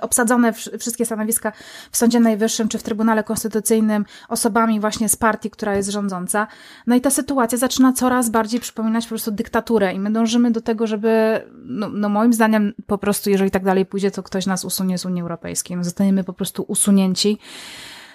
obsadzone 0.00 0.52
wszystkie 0.52 1.06
stanowiska 1.06 1.52
w 1.90 1.96
Sądzie 1.96 2.20
Najwyższym 2.20 2.68
czy 2.68 2.78
w 2.78 2.82
Trybunale 2.82 3.24
Konstytucyjnym 3.24 4.04
osobami 4.28 4.80
właśnie 4.80 5.08
z 5.08 5.16
partii, 5.16 5.50
która 5.50 5.74
jest 5.74 5.90
rządząca. 5.90 6.46
No 6.86 6.94
i 6.96 7.00
ta 7.00 7.10
sytuacja 7.10 7.58
zaczyna 7.58 7.92
coraz 7.92 8.30
bardziej 8.30 8.60
przypominać 8.60 9.04
po 9.04 9.08
prostu 9.08 9.30
dyktaturę 9.30 9.94
i 9.94 10.00
my 10.00 10.10
dążymy 10.12 10.50
do 10.50 10.60
tego, 10.60 10.86
żeby, 10.86 11.42
no, 11.54 11.88
no 11.88 12.08
moim 12.08 12.32
zdaniem 12.32 12.72
po 12.86 12.98
prostu, 12.98 13.30
jeżeli 13.30 13.50
tak 13.50 13.64
dalej 13.64 13.86
pójdzie, 13.86 14.10
to 14.10 14.22
ktoś 14.22 14.46
nas 14.46 14.64
usunie 14.64 14.98
z 14.98 15.04
Unii 15.04 15.22
Europejskiej. 15.22 15.76
No 15.76 15.84
zostaniemy 15.84 16.24
po 16.24 16.32
prostu 16.32 16.62
usunięci. 16.68 17.38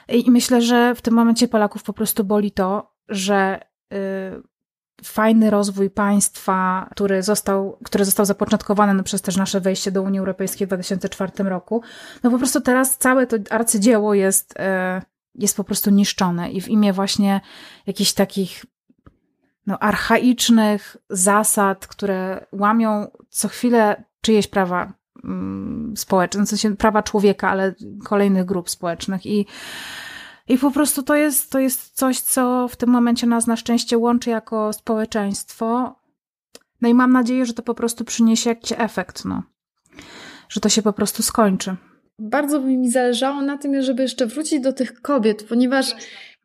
I 0.08 0.32
myślę, 0.32 0.62
że 0.62 0.96
w 0.96 1.02
tym 1.02 1.14
momencie 1.14 1.48
Polaków 1.48 1.84
po 1.84 1.94
prostu 1.94 2.24
boli 2.24 2.52
to, 2.52 2.94
że 3.10 3.60
yy, 3.92 3.98
fajny 5.04 5.50
rozwój 5.50 5.90
państwa, 5.90 6.88
który 6.92 7.24
został, 7.24 7.78
który 7.84 8.06
został 8.06 8.26
zapoczątkowany 8.26 8.94
no, 8.94 9.04
przez 9.04 9.22
też 9.22 9.38
nasze 9.38 9.62
wejście 9.62 9.92
do 9.92 10.02
Unii 10.02 10.20
Europejskiej 10.20 10.68
w 10.68 10.70
2004 10.70 11.32
roku, 11.44 11.82
no 12.24 12.32
po 12.32 12.38
prostu 12.38 12.62
teraz 12.62 12.98
całe 12.98 13.28
to 13.28 13.38
arcydzieło 13.50 14.14
jest, 14.14 14.54
e, 14.60 15.02
jest 15.36 15.58
po 15.58 15.64
prostu 15.64 15.90
niszczone 15.90 16.52
i 16.52 16.62
w 16.62 16.68
imię 16.68 16.94
właśnie 16.94 17.42
jakichś 17.88 18.14
takich 18.14 18.66
no, 19.68 19.80
archaicznych 19.80 20.98
zasad, 21.10 21.88
które 21.88 22.46
łamią 22.52 23.08
co 23.30 23.48
chwilę 23.48 24.04
czyjeś 24.22 24.48
prawa 24.48 24.94
mm, 25.24 25.94
społeczne, 25.98 26.46
w 26.46 26.50
sensie 26.50 26.76
prawa 26.76 27.04
człowieka, 27.04 27.50
ale 27.50 27.76
kolejnych 28.04 28.46
grup 28.46 28.70
społecznych. 28.70 29.26
I 29.26 29.46
i 30.48 30.58
po 30.58 30.72
prostu 30.72 31.04
to 31.04 31.16
jest, 31.16 31.52
to 31.52 31.60
jest 31.60 31.98
coś, 31.98 32.20
co 32.20 32.68
w 32.68 32.76
tym 32.76 32.90
momencie 32.90 33.28
nas 33.28 33.48
na 33.48 33.56
szczęście 33.56 33.98
łączy 33.98 34.30
jako 34.30 34.74
społeczeństwo. 34.74 35.96
No 36.82 36.90
i 36.90 36.94
mam 36.94 37.12
nadzieję, 37.12 37.46
że 37.46 37.54
to 37.54 37.64
po 37.64 37.74
prostu 37.74 38.06
przyniesie 38.06 38.50
jakiś 38.50 38.74
efekt, 38.78 39.26
no. 39.26 39.44
Że 40.50 40.62
to 40.62 40.70
się 40.70 40.82
po 40.82 40.94
prostu 40.94 41.24
skończy. 41.24 41.76
Bardzo 42.20 42.60
by 42.60 42.68
mi 42.68 42.92
zależało 42.92 43.42
na 43.42 43.58
tym, 43.58 43.82
żeby 43.82 44.04
jeszcze 44.04 44.26
wrócić 44.26 44.62
do 44.62 44.74
tych 44.74 45.02
kobiet, 45.02 45.44
ponieważ 45.44 45.96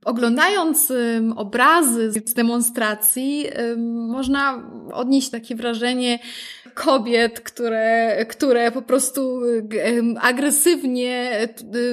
Oglądając 0.06 0.90
um, 0.90 1.32
obrazy 1.32 2.12
z 2.12 2.34
demonstracji, 2.34 3.46
um, 3.58 4.08
można 4.08 4.62
odnieść 4.92 5.30
takie 5.30 5.56
wrażenie 5.56 6.18
kobiet, 6.76 7.40
które, 7.40 8.16
które 8.28 8.72
po 8.72 8.82
prostu 8.82 9.40
agresywnie 10.20 11.38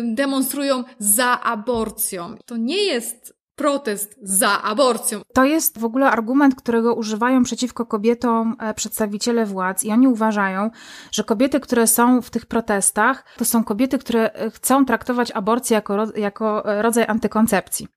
demonstrują 0.03 0.83
za 0.99 1.41
aborcją. 1.41 2.35
To 2.45 2.57
nie 2.57 2.83
jest 2.83 3.42
protest 3.55 4.15
za 4.21 4.61
aborcją. 4.61 5.21
To 5.33 5.45
jest 5.45 5.79
w 5.79 5.85
ogóle 5.85 6.11
argument, 6.11 6.55
którego 6.55 6.95
używają 6.95 7.43
przeciwko 7.43 7.85
kobietom 7.85 8.55
e, 8.59 8.73
przedstawiciele 8.73 9.45
władz 9.45 9.83
i 9.83 9.91
oni 9.91 10.07
uważają, 10.07 10.69
że 11.11 11.23
kobiety, 11.23 11.59
które 11.59 11.87
są 11.87 12.21
w 12.21 12.29
tych 12.29 12.45
protestach, 12.45 13.25
to 13.37 13.45
są 13.45 13.63
kobiety, 13.63 13.97
które 13.97 14.33
e, 14.33 14.51
chcą 14.51 14.85
traktować 14.85 15.31
aborcję 15.31 15.75
jako, 15.75 16.07
jako 16.15 16.73
e, 16.73 16.81
rodzaj 16.81 17.05
antykoncepcji. 17.07 17.87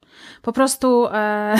Po 0.43 0.53
prostu 0.53 1.07
e, 1.07 1.55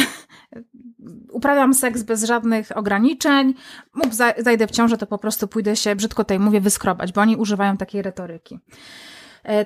uprawiam 1.39 1.75
seks 1.75 2.03
bez 2.03 2.25
żadnych 2.25 2.77
ograniczeń, 2.77 3.55
mów 3.95 4.15
zajdę 4.39 4.67
w 4.67 4.71
ciążę, 4.71 4.99
to 4.99 5.07
po 5.07 5.19
prostu 5.19 5.49
pójdę 5.49 5.77
się, 5.77 5.97
brzydko 5.97 6.25
tutaj 6.25 6.39
mówię, 6.39 6.61
wyskrobać, 6.61 7.13
bo 7.13 7.21
oni 7.21 7.37
używają 7.37 7.77
takiej 7.77 8.03
retoryki. 8.03 8.61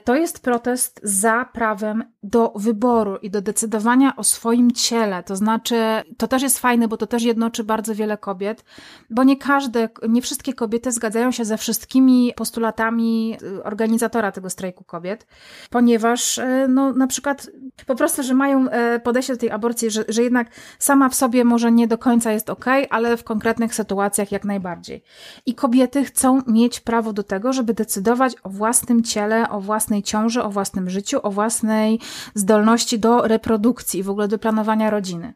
To 0.05 0.15
jest 0.17 0.43
protest 0.43 1.01
za 1.03 1.45
prawem 1.53 2.05
do 2.23 2.53
wyboru 2.57 3.17
i 3.17 3.31
do 3.31 3.43
decydowania 3.43 4.17
o 4.17 4.25
swoim 4.25 4.73
ciele. 4.73 5.23
To 5.23 5.37
znaczy, 5.37 5.77
to 6.17 6.29
też 6.29 6.43
jest 6.43 6.59
fajne, 6.59 6.89
bo 6.89 6.97
to 6.97 7.07
też 7.07 7.23
jednoczy 7.23 7.65
bardzo 7.65 7.95
wiele 7.95 8.19
kobiet, 8.19 8.65
bo 9.11 9.25
nie 9.25 9.37
każde, 9.37 9.89
nie 10.09 10.23
wszystkie 10.23 10.55
kobiety 10.55 10.93
zgadzają 10.93 11.31
się 11.31 11.45
ze 11.45 11.57
wszystkimi 11.57 12.33
postulatami 12.37 13.37
y, 13.43 13.65
organizatora 13.65 14.33
tego 14.33 14.51
strajku 14.51 14.85
kobiet, 14.85 15.27
ponieważ, 15.71 16.39
e, 16.39 16.67
no, 16.69 16.93
na 16.93 17.07
przykład 17.07 17.51
po 17.87 17.95
prostu, 17.95 18.23
że 18.23 18.35
mają 18.35 18.71
e, 18.71 19.01
podejście 19.01 19.33
do 19.33 19.39
tej 19.39 19.51
aborcji, 19.51 19.91
że, 19.91 20.05
że 20.09 20.23
jednak 20.23 20.49
sama 20.79 21.09
w 21.09 21.15
sobie 21.15 21.45
może 21.45 21.73
nie 21.73 21.89
do 21.89 21.99
końca 21.99 22.33
jest 22.33 22.51
ok, 22.51 22.65
ale 22.91 23.17
w 23.17 23.25
konkretnych 23.25 23.75
sytuacjach 23.75 24.33
jak 24.33 24.45
najbardziej. 24.45 25.03
I 25.47 25.55
kobiety 25.55 26.05
chcą 26.05 26.43
mieć 26.47 26.81
prawo 26.81 27.13
do 27.13 27.23
tego, 27.23 27.53
żeby 27.53 27.75
decydować 27.75 28.35
o 28.43 28.51
własnym 28.51 29.03
ciele, 29.03 29.51
o 29.51 29.61
własnej 29.61 30.03
ciąży, 30.03 30.43
o 30.43 30.51
własnym 30.51 30.91
życiu, 30.91 31.21
o 31.23 31.31
własnej 31.31 32.01
zdolności 32.35 32.99
do 32.99 33.29
reprodukcji 33.29 34.03
w 34.03 34.11
ogóle 34.11 34.29
do 34.29 34.39
planowania 34.39 34.91
rodziny. 34.91 35.35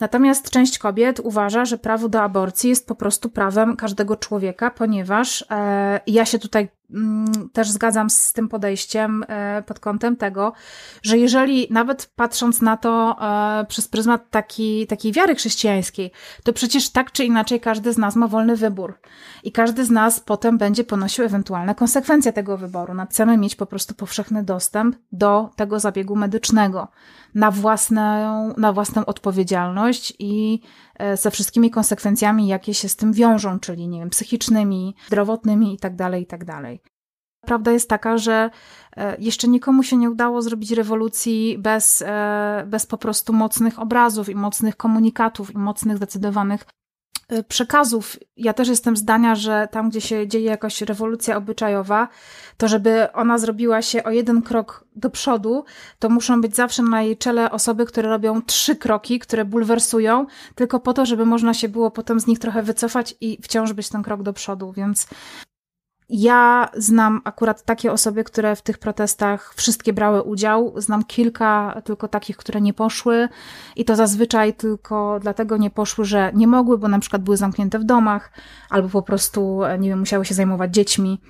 Natomiast 0.00 0.50
część 0.50 0.78
kobiet 0.78 1.20
uważa, 1.20 1.64
że 1.64 1.78
prawo 1.78 2.08
do 2.08 2.22
aborcji 2.22 2.70
jest 2.70 2.88
po 2.88 2.94
prostu 2.94 3.30
prawem 3.30 3.76
każdego 3.76 4.16
człowieka, 4.16 4.70
ponieważ 4.70 5.44
e, 5.50 6.00
ja 6.06 6.24
się 6.24 6.38
tutaj 6.38 6.68
mm, 6.90 7.50
też 7.52 7.70
zgadzam 7.70 8.10
z 8.10 8.32
tym 8.32 8.48
podejściem 8.48 9.24
e, 9.28 9.62
pod 9.66 9.80
kątem 9.80 10.16
tego, 10.16 10.52
że 11.02 11.18
jeżeli 11.18 11.66
nawet 11.70 12.12
patrząc 12.16 12.62
na 12.62 12.76
to 12.76 13.16
e, 13.60 13.64
przez 13.68 13.88
pryzmat 13.88 14.30
taki, 14.30 14.86
takiej 14.86 15.12
wiary 15.12 15.34
chrześcijańskiej, 15.34 16.10
to 16.44 16.52
przecież 16.52 16.90
tak 16.90 17.12
czy 17.12 17.24
inaczej 17.24 17.60
każdy 17.60 17.92
z 17.92 17.98
nas 17.98 18.16
ma 18.16 18.28
wolny 18.28 18.56
wybór 18.56 18.98
i 19.42 19.52
każdy 19.52 19.84
z 19.84 19.90
nas 19.90 20.20
potem 20.20 20.58
będzie 20.58 20.84
ponosił 20.84 21.24
ewentualne 21.24 21.74
konsekwencje 21.74 22.32
tego 22.32 22.56
wyboru. 22.56 22.94
No, 22.94 23.06
chcemy 23.06 23.36
mieć 23.36 23.56
po 23.56 23.66
prostu 23.66 23.94
powszechny 23.94 24.42
dostęp 24.42 24.96
do 25.12 25.50
tego 25.56 25.80
zabiegu 25.80 26.16
medycznego 26.16 26.88
na 27.34 27.50
własną, 27.50 28.54
na 28.56 28.72
własną 28.72 29.06
odpowiedzialność 29.06 30.12
i 30.18 30.60
e, 30.98 31.16
ze 31.16 31.30
wszystkimi 31.30 31.70
konsekwencjami, 31.70 32.46
jakie 32.46 32.74
się 32.74 32.88
z 32.88 32.96
tym 32.96 33.12
wiążą, 33.12 33.60
czyli 33.60 33.88
nie 33.88 33.98
wiem, 33.98 34.10
psychicznymi, 34.10 34.94
zdrowotnymi 35.06 35.72
itd., 35.72 35.96
tak 35.96 36.20
itd. 36.20 36.46
Tak 36.46 36.94
Prawda 37.44 37.72
jest 37.72 37.88
taka, 37.88 38.18
że 38.18 38.50
e, 38.96 39.16
jeszcze 39.18 39.48
nikomu 39.48 39.82
się 39.82 39.96
nie 39.96 40.10
udało 40.10 40.42
zrobić 40.42 40.70
rewolucji 40.70 41.58
bez, 41.58 42.02
e, 42.06 42.64
bez 42.66 42.86
po 42.86 42.98
prostu 42.98 43.32
mocnych 43.32 43.78
obrazów 43.78 44.28
i 44.28 44.34
mocnych 44.34 44.76
komunikatów 44.76 45.54
i 45.54 45.58
mocnych, 45.58 45.96
zdecydowanych 45.96 46.64
przekazów. 47.48 48.16
Ja 48.36 48.52
też 48.52 48.68
jestem 48.68 48.96
zdania, 48.96 49.34
że 49.34 49.68
tam, 49.70 49.90
gdzie 49.90 50.00
się 50.00 50.28
dzieje 50.28 50.44
jakaś 50.44 50.82
rewolucja 50.82 51.36
obyczajowa, 51.36 52.08
to 52.56 52.68
żeby 52.68 53.12
ona 53.12 53.38
zrobiła 53.38 53.82
się 53.82 54.04
o 54.04 54.10
jeden 54.10 54.42
krok 54.42 54.84
do 54.96 55.10
przodu, 55.10 55.64
to 55.98 56.08
muszą 56.08 56.40
być 56.40 56.56
zawsze 56.56 56.82
na 56.82 57.02
jej 57.02 57.16
czele 57.16 57.50
osoby, 57.50 57.86
które 57.86 58.08
robią 58.08 58.42
trzy 58.42 58.76
kroki, 58.76 59.18
które 59.18 59.44
bulwersują, 59.44 60.26
tylko 60.54 60.80
po 60.80 60.92
to, 60.92 61.06
żeby 61.06 61.26
można 61.26 61.54
się 61.54 61.68
było 61.68 61.90
potem 61.90 62.20
z 62.20 62.26
nich 62.26 62.38
trochę 62.38 62.62
wycofać 62.62 63.14
i 63.20 63.38
wciąż 63.42 63.72
być 63.72 63.88
ten 63.88 64.02
krok 64.02 64.22
do 64.22 64.32
przodu. 64.32 64.72
Więc 64.72 65.06
ja 66.08 66.68
znam 66.76 67.20
akurat 67.24 67.64
takie 67.64 67.92
osoby, 67.92 68.24
które 68.24 68.56
w 68.56 68.62
tych 68.62 68.78
protestach 68.78 69.54
wszystkie 69.54 69.92
brały 69.92 70.22
udział. 70.22 70.74
Znam 70.76 71.04
kilka 71.04 71.82
tylko 71.84 72.08
takich, 72.08 72.36
które 72.36 72.60
nie 72.60 72.74
poszły 72.74 73.28
i 73.76 73.84
to 73.84 73.96
zazwyczaj 73.96 74.54
tylko 74.54 75.18
dlatego 75.22 75.56
nie 75.56 75.70
poszły, 75.70 76.04
że 76.04 76.32
nie 76.34 76.46
mogły, 76.46 76.78
bo 76.78 76.88
na 76.88 76.98
przykład 76.98 77.22
były 77.22 77.36
zamknięte 77.36 77.78
w 77.78 77.84
domach 77.84 78.32
albo 78.70 78.88
po 78.88 79.02
prostu, 79.02 79.60
nie 79.78 79.88
wiem, 79.88 79.98
musiały 79.98 80.24
się 80.24 80.34
zajmować 80.34 80.74
dziećmi. 80.74 81.20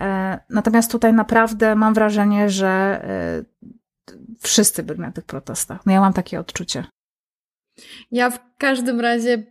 E, 0.00 0.38
natomiast 0.50 0.92
tutaj 0.92 1.12
naprawdę 1.12 1.74
mam 1.74 1.94
wrażenie, 1.94 2.50
że 2.50 2.68
e, 2.68 3.44
wszyscy 4.40 4.82
byli 4.82 5.00
na 5.00 5.12
tych 5.12 5.24
protestach. 5.24 5.86
No 5.86 5.92
ja 5.92 6.00
mam 6.00 6.12
takie 6.12 6.40
odczucie. 6.40 6.84
Ja 8.10 8.30
w 8.30 8.38
każdym 8.58 9.00
razie 9.00 9.46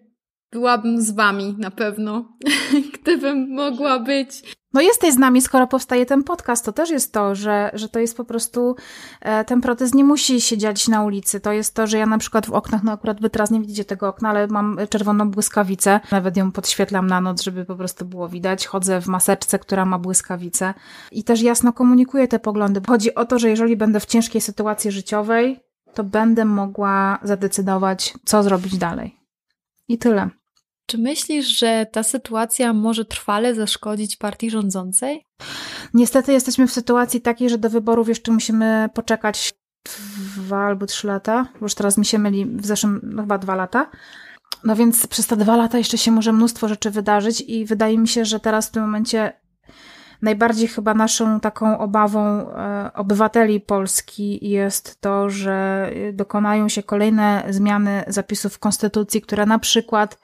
byłabym 0.51 1.01
z 1.01 1.11
wami 1.11 1.55
na 1.57 1.71
pewno, 1.71 2.37
gdybym 3.01 3.49
mogła 3.49 3.99
być. 3.99 4.57
No 4.77 4.81
jesteś 4.81 5.13
z 5.13 5.17
nami, 5.17 5.41
skoro 5.41 5.67
powstaje 5.67 6.05
ten 6.05 6.23
podcast, 6.23 6.65
to 6.65 6.73
też 6.73 6.89
jest 6.89 7.13
to, 7.13 7.35
że, 7.35 7.71
że 7.73 7.89
to 7.89 7.99
jest 7.99 8.17
po 8.17 8.25
prostu, 8.25 8.75
e, 9.21 9.45
ten 9.45 9.61
protest 9.61 9.95
nie 9.95 10.03
musi 10.03 10.41
się 10.41 10.57
dziać 10.57 10.87
na 10.87 11.03
ulicy. 11.03 11.39
To 11.39 11.51
jest 11.51 11.75
to, 11.75 11.87
że 11.87 11.97
ja 11.97 12.05
na 12.05 12.17
przykład 12.17 12.45
w 12.47 12.53
oknach, 12.53 12.83
no 12.83 12.91
akurat 12.91 13.21
wy 13.21 13.29
teraz 13.29 13.51
nie 13.51 13.61
widzicie 13.61 13.85
tego 13.85 14.07
okna, 14.07 14.29
ale 14.29 14.47
mam 14.47 14.77
czerwoną 14.89 15.31
błyskawicę, 15.31 15.99
nawet 16.11 16.37
ją 16.37 16.51
podświetlam 16.51 17.07
na 17.07 17.21
noc, 17.21 17.41
żeby 17.41 17.65
po 17.65 17.75
prostu 17.75 18.05
było 18.05 18.29
widać. 18.29 18.67
Chodzę 18.67 19.01
w 19.01 19.07
maseczce, 19.07 19.59
która 19.59 19.85
ma 19.85 19.99
błyskawicę 19.99 20.73
i 21.11 21.23
też 21.23 21.41
jasno 21.41 21.73
komunikuję 21.73 22.27
te 22.27 22.39
poglądy. 22.39 22.81
Chodzi 22.87 23.15
o 23.15 23.25
to, 23.25 23.39
że 23.39 23.49
jeżeli 23.49 23.77
będę 23.77 23.99
w 23.99 24.05
ciężkiej 24.05 24.41
sytuacji 24.41 24.91
życiowej, 24.91 25.59
to 25.93 26.03
będę 26.03 26.45
mogła 26.45 27.19
zadecydować, 27.23 28.13
co 28.25 28.43
zrobić 28.43 28.77
dalej. 28.77 29.19
I 29.87 29.97
tyle. 29.97 30.29
Czy 30.89 30.97
myślisz, 30.97 31.59
że 31.59 31.85
ta 31.91 32.03
sytuacja 32.03 32.73
może 32.73 33.05
trwale 33.05 33.55
zaszkodzić 33.55 34.15
partii 34.15 34.49
rządzącej? 34.49 35.25
Niestety 35.93 36.33
jesteśmy 36.33 36.67
w 36.67 36.73
sytuacji 36.73 37.21
takiej, 37.21 37.49
że 37.49 37.57
do 37.57 37.69
wyborów 37.69 38.09
jeszcze 38.09 38.31
musimy 38.31 38.89
poczekać 38.93 39.53
dwa 40.35 40.65
albo 40.65 40.85
trzy 40.85 41.07
lata. 41.07 41.47
Już 41.61 41.75
teraz 41.75 41.97
mi 41.97 42.05
się 42.05 42.19
myli, 42.19 42.45
w 42.45 42.65
zeszłym 42.65 43.01
no 43.03 43.21
chyba 43.21 43.37
dwa 43.37 43.55
lata. 43.55 43.89
No 44.63 44.75
więc 44.75 45.07
przez 45.07 45.27
te 45.27 45.37
dwa 45.37 45.57
lata 45.57 45.77
jeszcze 45.77 45.97
się 45.97 46.11
może 46.11 46.33
mnóstwo 46.33 46.67
rzeczy 46.67 46.91
wydarzyć 46.91 47.41
i 47.41 47.65
wydaje 47.65 47.97
mi 47.97 48.07
się, 48.07 48.25
że 48.25 48.39
teraz 48.39 48.67
w 48.67 48.71
tym 48.71 48.83
momencie 48.83 49.33
najbardziej 50.21 50.67
chyba 50.67 50.93
naszą 50.93 51.39
taką 51.39 51.79
obawą 51.79 52.21
e, 52.21 52.91
obywateli 52.93 53.59
Polski 53.59 54.49
jest 54.49 55.01
to, 55.01 55.29
że 55.29 55.89
dokonają 56.13 56.69
się 56.69 56.83
kolejne 56.83 57.43
zmiany 57.49 58.03
zapisów 58.07 58.59
konstytucji, 58.59 59.21
które 59.21 59.45
na 59.45 59.59
przykład 59.59 60.17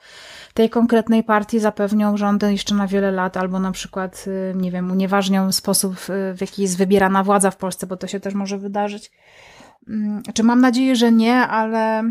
tej 0.54 0.70
konkretnej 0.70 1.24
partii 1.24 1.60
zapewnią 1.60 2.16
rządy 2.16 2.52
jeszcze 2.52 2.74
na 2.74 2.86
wiele 2.86 3.10
lat, 3.10 3.36
albo 3.36 3.60
na 3.60 3.72
przykład, 3.72 4.24
y, 4.26 4.54
nie 4.56 4.70
wiem, 4.70 4.90
unieważnią 4.90 5.52
sposób, 5.52 5.94
y, 5.94 6.34
w 6.34 6.40
jaki 6.40 6.62
jest 6.62 6.78
wybierana 6.78 7.24
władza 7.24 7.50
w 7.50 7.56
Polsce, 7.56 7.86
bo 7.86 7.96
to 7.96 8.06
się 8.06 8.20
też 8.20 8.34
może 8.34 8.58
wydarzyć. 8.58 9.12
Mm, 9.88 10.22
czy 10.34 10.42
mam 10.42 10.60
nadzieję, 10.60 10.96
że 10.96 11.12
nie, 11.12 11.34
ale 11.34 12.10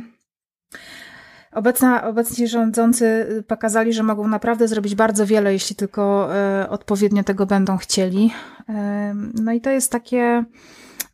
Obecna, 1.55 2.07
obecni 2.07 2.47
rządzący 2.47 3.27
pokazali, 3.47 3.93
że 3.93 4.03
mogą 4.03 4.27
naprawdę 4.27 4.67
zrobić 4.67 4.95
bardzo 4.95 5.25
wiele, 5.25 5.53
jeśli 5.53 5.75
tylko 5.75 6.29
odpowiednio 6.69 7.23
tego 7.23 7.45
będą 7.45 7.77
chcieli. 7.77 8.31
No 9.33 9.51
i 9.51 9.61
to 9.61 9.69
jest 9.69 9.91
takie, 9.91 10.43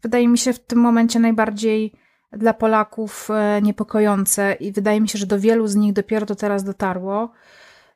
wydaje 0.04 0.28
mi 0.28 0.38
się, 0.38 0.54
w 0.54 0.60
tym 0.60 0.80
momencie 0.80 1.19
najbardziej 1.19 1.93
dla 2.32 2.54
Polaków 2.54 3.30
e, 3.32 3.62
niepokojące 3.62 4.54
i 4.54 4.71
wydaje 4.71 5.02
mi 5.02 5.10
się, 5.10 5.19
że 5.19 5.25
do 5.25 5.39
wielu 5.39 5.67
z 5.67 5.75
nich 5.75 5.93
dopiero 5.93 6.25
to 6.25 6.36
teraz 6.36 6.63
dotarło, 6.63 7.32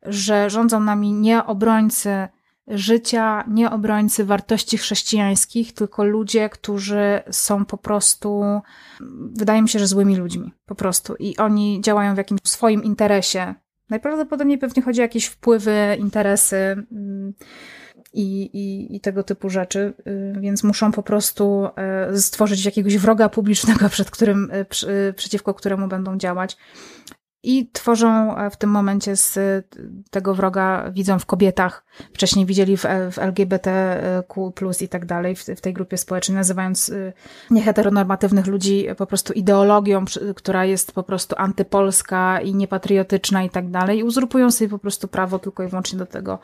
że 0.03 0.49
rządzą 0.49 0.79
nami 0.79 1.13
nie 1.13 1.45
obrońcy 1.45 2.27
życia, 2.67 3.43
nie 3.47 3.71
obrońcy 3.71 4.25
wartości 4.25 4.77
chrześcijańskich, 4.77 5.73
tylko 5.73 6.03
ludzie, 6.03 6.49
którzy 6.49 7.21
są 7.31 7.65
po 7.65 7.77
prostu, 7.77 8.43
wydaje 9.31 9.61
mi 9.61 9.69
się, 9.69 9.79
że 9.79 9.87
złymi 9.87 10.15
ludźmi, 10.15 10.53
po 10.65 10.75
prostu. 10.75 11.15
I 11.19 11.37
oni 11.37 11.81
działają 11.81 12.13
w 12.13 12.17
jakimś 12.17 12.41
swoim 12.43 12.83
interesie. 12.83 13.55
Najprawdopodobniej 13.89 14.57
pewnie 14.57 14.83
chodzi 14.83 15.01
o 15.01 15.03
jakieś 15.03 15.25
wpływy, 15.25 15.97
interesy. 15.99 16.55
Mm, 16.91 17.33
i, 18.13 18.43
i, 18.43 18.95
i 18.95 18.99
tego 18.99 19.23
typu 19.23 19.49
rzeczy, 19.49 19.93
y, 20.07 20.39
więc 20.39 20.63
muszą 20.63 20.91
po 20.91 21.03
prostu 21.03 21.67
e, 21.75 22.17
stworzyć 22.17 22.65
jakiegoś 22.65 22.97
wroga 22.97 23.29
publicznego, 23.29 23.89
przed 23.95 24.11
którym, 24.11 24.51
e, 24.51 25.13
przeciwko 25.13 25.53
któremu 25.53 25.87
będą 25.87 26.17
działać. 26.17 26.57
I 27.43 27.69
tworzą 27.73 28.35
w 28.51 28.57
tym 28.57 28.69
momencie 28.69 29.15
z 29.15 29.39
tego 30.11 30.33
wroga, 30.33 30.91
widzą 30.91 31.19
w 31.19 31.25
kobietach, 31.25 31.85
wcześniej 32.13 32.45
widzieli 32.45 32.77
w, 32.77 32.85
w 33.11 33.19
LGBTQ 33.19 34.51
i 34.81 34.87
tak 34.87 35.05
dalej, 35.05 35.35
w, 35.35 35.45
w 35.45 35.61
tej 35.61 35.73
grupie 35.73 35.97
społecznej, 35.97 36.35
nazywając 36.35 36.91
nieheteronormatywnych 37.51 38.47
ludzi 38.47 38.87
po 38.97 39.05
prostu 39.05 39.33
ideologią, 39.33 40.05
która 40.35 40.65
jest 40.65 40.91
po 40.91 41.03
prostu 41.03 41.35
antypolska 41.37 42.41
i 42.41 42.55
niepatriotyczna 42.55 43.43
i 43.43 43.49
tak 43.49 43.69
dalej, 43.69 43.99
i 43.99 44.03
uzurpują 44.03 44.51
sobie 44.51 44.69
po 44.69 44.79
prostu 44.79 45.07
prawo 45.07 45.39
tylko 45.39 45.63
i 45.63 45.67
wyłącznie 45.67 45.99
do 45.99 46.05
tego, 46.05 46.39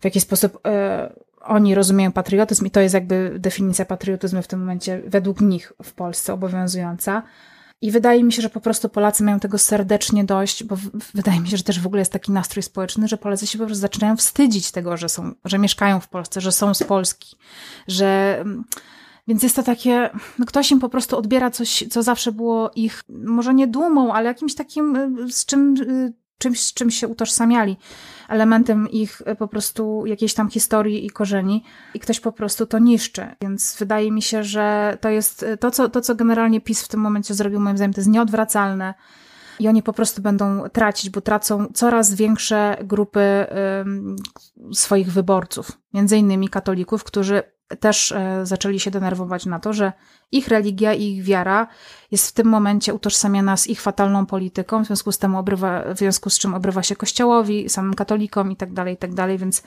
w 0.00 0.04
jaki 0.04 0.20
sposób 0.20 0.58
e, 0.66 1.12
oni 1.40 1.74
rozumieją 1.74 2.12
patriotyzm 2.12 2.66
i 2.66 2.70
to 2.70 2.80
jest 2.80 2.94
jakby 2.94 3.34
definicja 3.38 3.84
patriotyzmu 3.84 4.42
w 4.42 4.46
tym 4.46 4.60
momencie 4.60 5.02
według 5.06 5.40
nich 5.40 5.72
w 5.82 5.92
Polsce 5.92 6.32
obowiązująca. 6.32 7.22
I 7.82 7.90
wydaje 7.90 8.24
mi 8.24 8.32
się, 8.32 8.42
że 8.42 8.50
po 8.50 8.60
prostu 8.60 8.88
Polacy 8.88 9.22
mają 9.24 9.40
tego 9.40 9.58
serdecznie 9.58 10.24
dość, 10.24 10.64
bo 10.64 10.76
wydaje 11.14 11.40
mi 11.40 11.48
się, 11.48 11.56
że 11.56 11.62
też 11.62 11.80
w 11.80 11.86
ogóle 11.86 12.00
jest 12.00 12.12
taki 12.12 12.32
nastrój 12.32 12.62
społeczny, 12.62 13.08
że 13.08 13.16
Polacy 13.16 13.46
się 13.46 13.58
po 13.58 13.66
prostu 13.66 13.80
zaczynają 13.80 14.16
wstydzić 14.16 14.70
tego, 14.70 14.96
że 14.96 15.08
są, 15.08 15.32
że 15.44 15.58
mieszkają 15.58 16.00
w 16.00 16.08
Polsce, 16.08 16.40
że 16.40 16.52
są 16.52 16.74
z 16.74 16.82
Polski, 16.82 17.36
że 17.88 18.38
mm, 18.40 18.64
więc 19.28 19.42
jest 19.42 19.56
to 19.56 19.62
takie, 19.62 20.10
no 20.38 20.46
ktoś 20.46 20.70
im 20.70 20.80
po 20.80 20.88
prostu 20.88 21.18
odbiera 21.18 21.50
coś, 21.50 21.84
co 21.90 22.02
zawsze 22.02 22.32
było 22.32 22.70
ich, 22.74 23.02
może 23.08 23.54
nie 23.54 23.66
dumą, 23.66 24.12
ale 24.12 24.28
jakimś 24.28 24.54
takim, 24.54 24.96
y, 24.96 25.32
z 25.32 25.46
czym, 25.46 25.74
y, 25.80 26.12
czymś, 26.42 26.60
z 26.60 26.74
czym 26.74 26.90
się 26.90 27.08
utożsamiali, 27.08 27.76
elementem 28.28 28.88
ich 28.90 29.20
y, 29.20 29.36
po 29.36 29.48
prostu 29.48 30.06
jakiejś 30.06 30.34
tam 30.34 30.50
historii 30.50 31.06
i 31.06 31.10
korzeni. 31.10 31.64
I 31.94 32.00
ktoś 32.00 32.20
po 32.20 32.32
prostu 32.32 32.66
to 32.66 32.78
niszczy. 32.78 33.26
Więc 33.40 33.76
wydaje 33.78 34.12
mi 34.12 34.22
się, 34.22 34.44
że 34.44 34.98
to 35.00 35.08
jest 35.08 35.46
to, 35.60 35.70
co, 35.70 35.88
to, 35.88 36.00
co 36.00 36.14
generalnie 36.14 36.60
PiS 36.60 36.82
w 36.82 36.88
tym 36.88 37.00
momencie 37.00 37.34
zrobił, 37.34 37.60
moim 37.60 37.76
zdaniem, 37.76 37.94
to 37.94 38.00
jest 38.00 38.10
nieodwracalne. 38.10 38.94
I 39.58 39.68
oni 39.68 39.82
po 39.82 39.92
prostu 39.92 40.22
będą 40.22 40.68
tracić, 40.68 41.10
bo 41.10 41.20
tracą 41.20 41.66
coraz 41.74 42.14
większe 42.14 42.76
grupy 42.84 43.46
swoich 44.72 45.12
wyborców, 45.12 45.72
między 45.94 46.16
innymi 46.16 46.48
katolików, 46.48 47.04
którzy 47.04 47.42
też 47.80 48.12
e, 48.12 48.46
zaczęli 48.46 48.80
się 48.80 48.90
denerwować 48.90 49.46
na 49.46 49.58
to, 49.58 49.72
że 49.72 49.92
ich 50.32 50.48
religia 50.48 50.94
i 50.94 51.04
ich 51.04 51.22
wiara 51.22 51.66
jest 52.10 52.28
w 52.28 52.32
tym 52.32 52.46
momencie 52.46 52.94
utożsamiana 52.94 53.56
z 53.56 53.66
ich 53.66 53.80
fatalną 53.80 54.26
polityką, 54.26 54.84
w 54.84 54.86
związku 54.86 55.12
z 55.12 55.18
tym 55.18 55.36
obrywa, 55.36 55.94
w 55.94 55.98
związku 55.98 56.30
z 56.30 56.38
czym 56.38 56.54
obrywa 56.54 56.82
się 56.82 56.96
kościołowi, 56.96 57.68
samym 57.68 57.94
katolikom 57.94 58.52
i 58.52 58.56
tak 58.56 58.72
dalej, 58.72 58.94
i 58.94 58.96
tak 58.96 59.14
dalej, 59.14 59.38
więc 59.38 59.62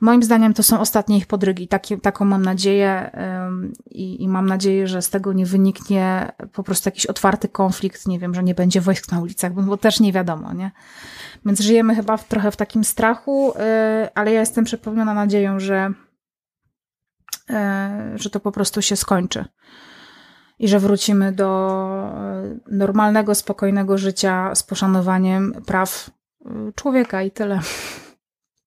moim 0.00 0.22
zdaniem 0.22 0.54
to 0.54 0.62
są 0.62 0.80
ostatnie 0.80 1.16
ich 1.16 1.26
podrygi. 1.26 1.68
Taki, 1.68 2.00
taką 2.00 2.24
mam 2.24 2.42
nadzieję 2.42 3.10
i, 3.90 4.22
i 4.22 4.28
mam 4.28 4.46
nadzieję, 4.46 4.86
że 4.86 5.02
z 5.02 5.10
tego 5.10 5.32
nie 5.32 5.46
wyniknie 5.46 6.32
po 6.52 6.62
prostu 6.62 6.88
jakiś 6.88 7.06
otwarty 7.06 7.48
konflikt, 7.48 8.08
nie 8.08 8.18
wiem, 8.18 8.34
że 8.34 8.42
nie 8.42 8.54
będzie 8.54 8.80
wojsk 8.80 9.12
na 9.12 9.20
ulicach, 9.20 9.52
bo, 9.52 9.76
też 9.76 10.00
nie 10.00 10.12
wiadomo, 10.12 10.52
nie? 10.52 10.70
Więc 11.46 11.60
żyjemy 11.60 11.94
chyba 11.94 12.16
w, 12.16 12.28
trochę 12.28 12.50
w 12.50 12.56
takim 12.56 12.84
strachu, 12.84 13.52
y, 13.52 13.54
ale 14.14 14.32
ja 14.32 14.40
jestem 14.40 14.64
przepełniona 14.64 15.14
nadzieją, 15.14 15.60
że 15.60 15.92
że 18.14 18.30
to 18.30 18.40
po 18.40 18.52
prostu 18.52 18.82
się 18.82 18.96
skończy 18.96 19.44
i 20.58 20.68
że 20.68 20.78
wrócimy 20.78 21.32
do 21.32 21.80
e, 22.16 22.58
normalnego, 22.70 23.34
spokojnego 23.34 23.98
życia 23.98 24.54
z 24.54 24.62
poszanowaniem 24.62 25.54
praw 25.66 26.10
e, 26.44 26.72
człowieka 26.74 27.22
i 27.22 27.30
tyle. 27.30 27.60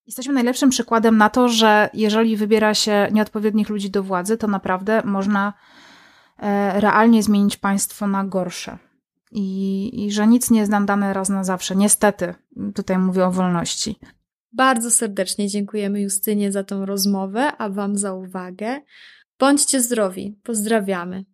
Jesteśmy 0.05 0.33
najlepszym 0.33 0.69
przykładem 0.69 1.17
na 1.17 1.29
to, 1.29 1.49
że 1.49 1.89
jeżeli 1.93 2.37
wybiera 2.37 2.73
się 2.73 3.07
nieodpowiednich 3.11 3.69
ludzi 3.69 3.89
do 3.89 4.03
władzy, 4.03 4.37
to 4.37 4.47
naprawdę 4.47 5.01
można 5.05 5.53
realnie 6.73 7.23
zmienić 7.23 7.57
państwo 7.57 8.07
na 8.07 8.23
gorsze. 8.23 8.77
I, 9.31 10.05
i 10.05 10.11
że 10.11 10.27
nic 10.27 10.51
nie 10.51 10.59
jest 10.59 10.71
nam 10.71 10.85
dane 10.85 11.13
raz 11.13 11.29
na 11.29 11.43
zawsze. 11.43 11.75
Niestety, 11.75 12.35
tutaj 12.75 12.97
mówię 12.97 13.25
o 13.25 13.31
wolności. 13.31 13.99
Bardzo 14.57 14.91
serdecznie 14.91 15.47
dziękujemy 15.47 16.01
Justynie 16.01 16.51
za 16.51 16.63
tą 16.63 16.85
rozmowę, 16.85 17.51
a 17.57 17.69
Wam 17.69 17.97
za 17.97 18.13
uwagę. 18.13 18.81
Bądźcie 19.39 19.81
zdrowi. 19.81 20.39
Pozdrawiamy. 20.43 21.25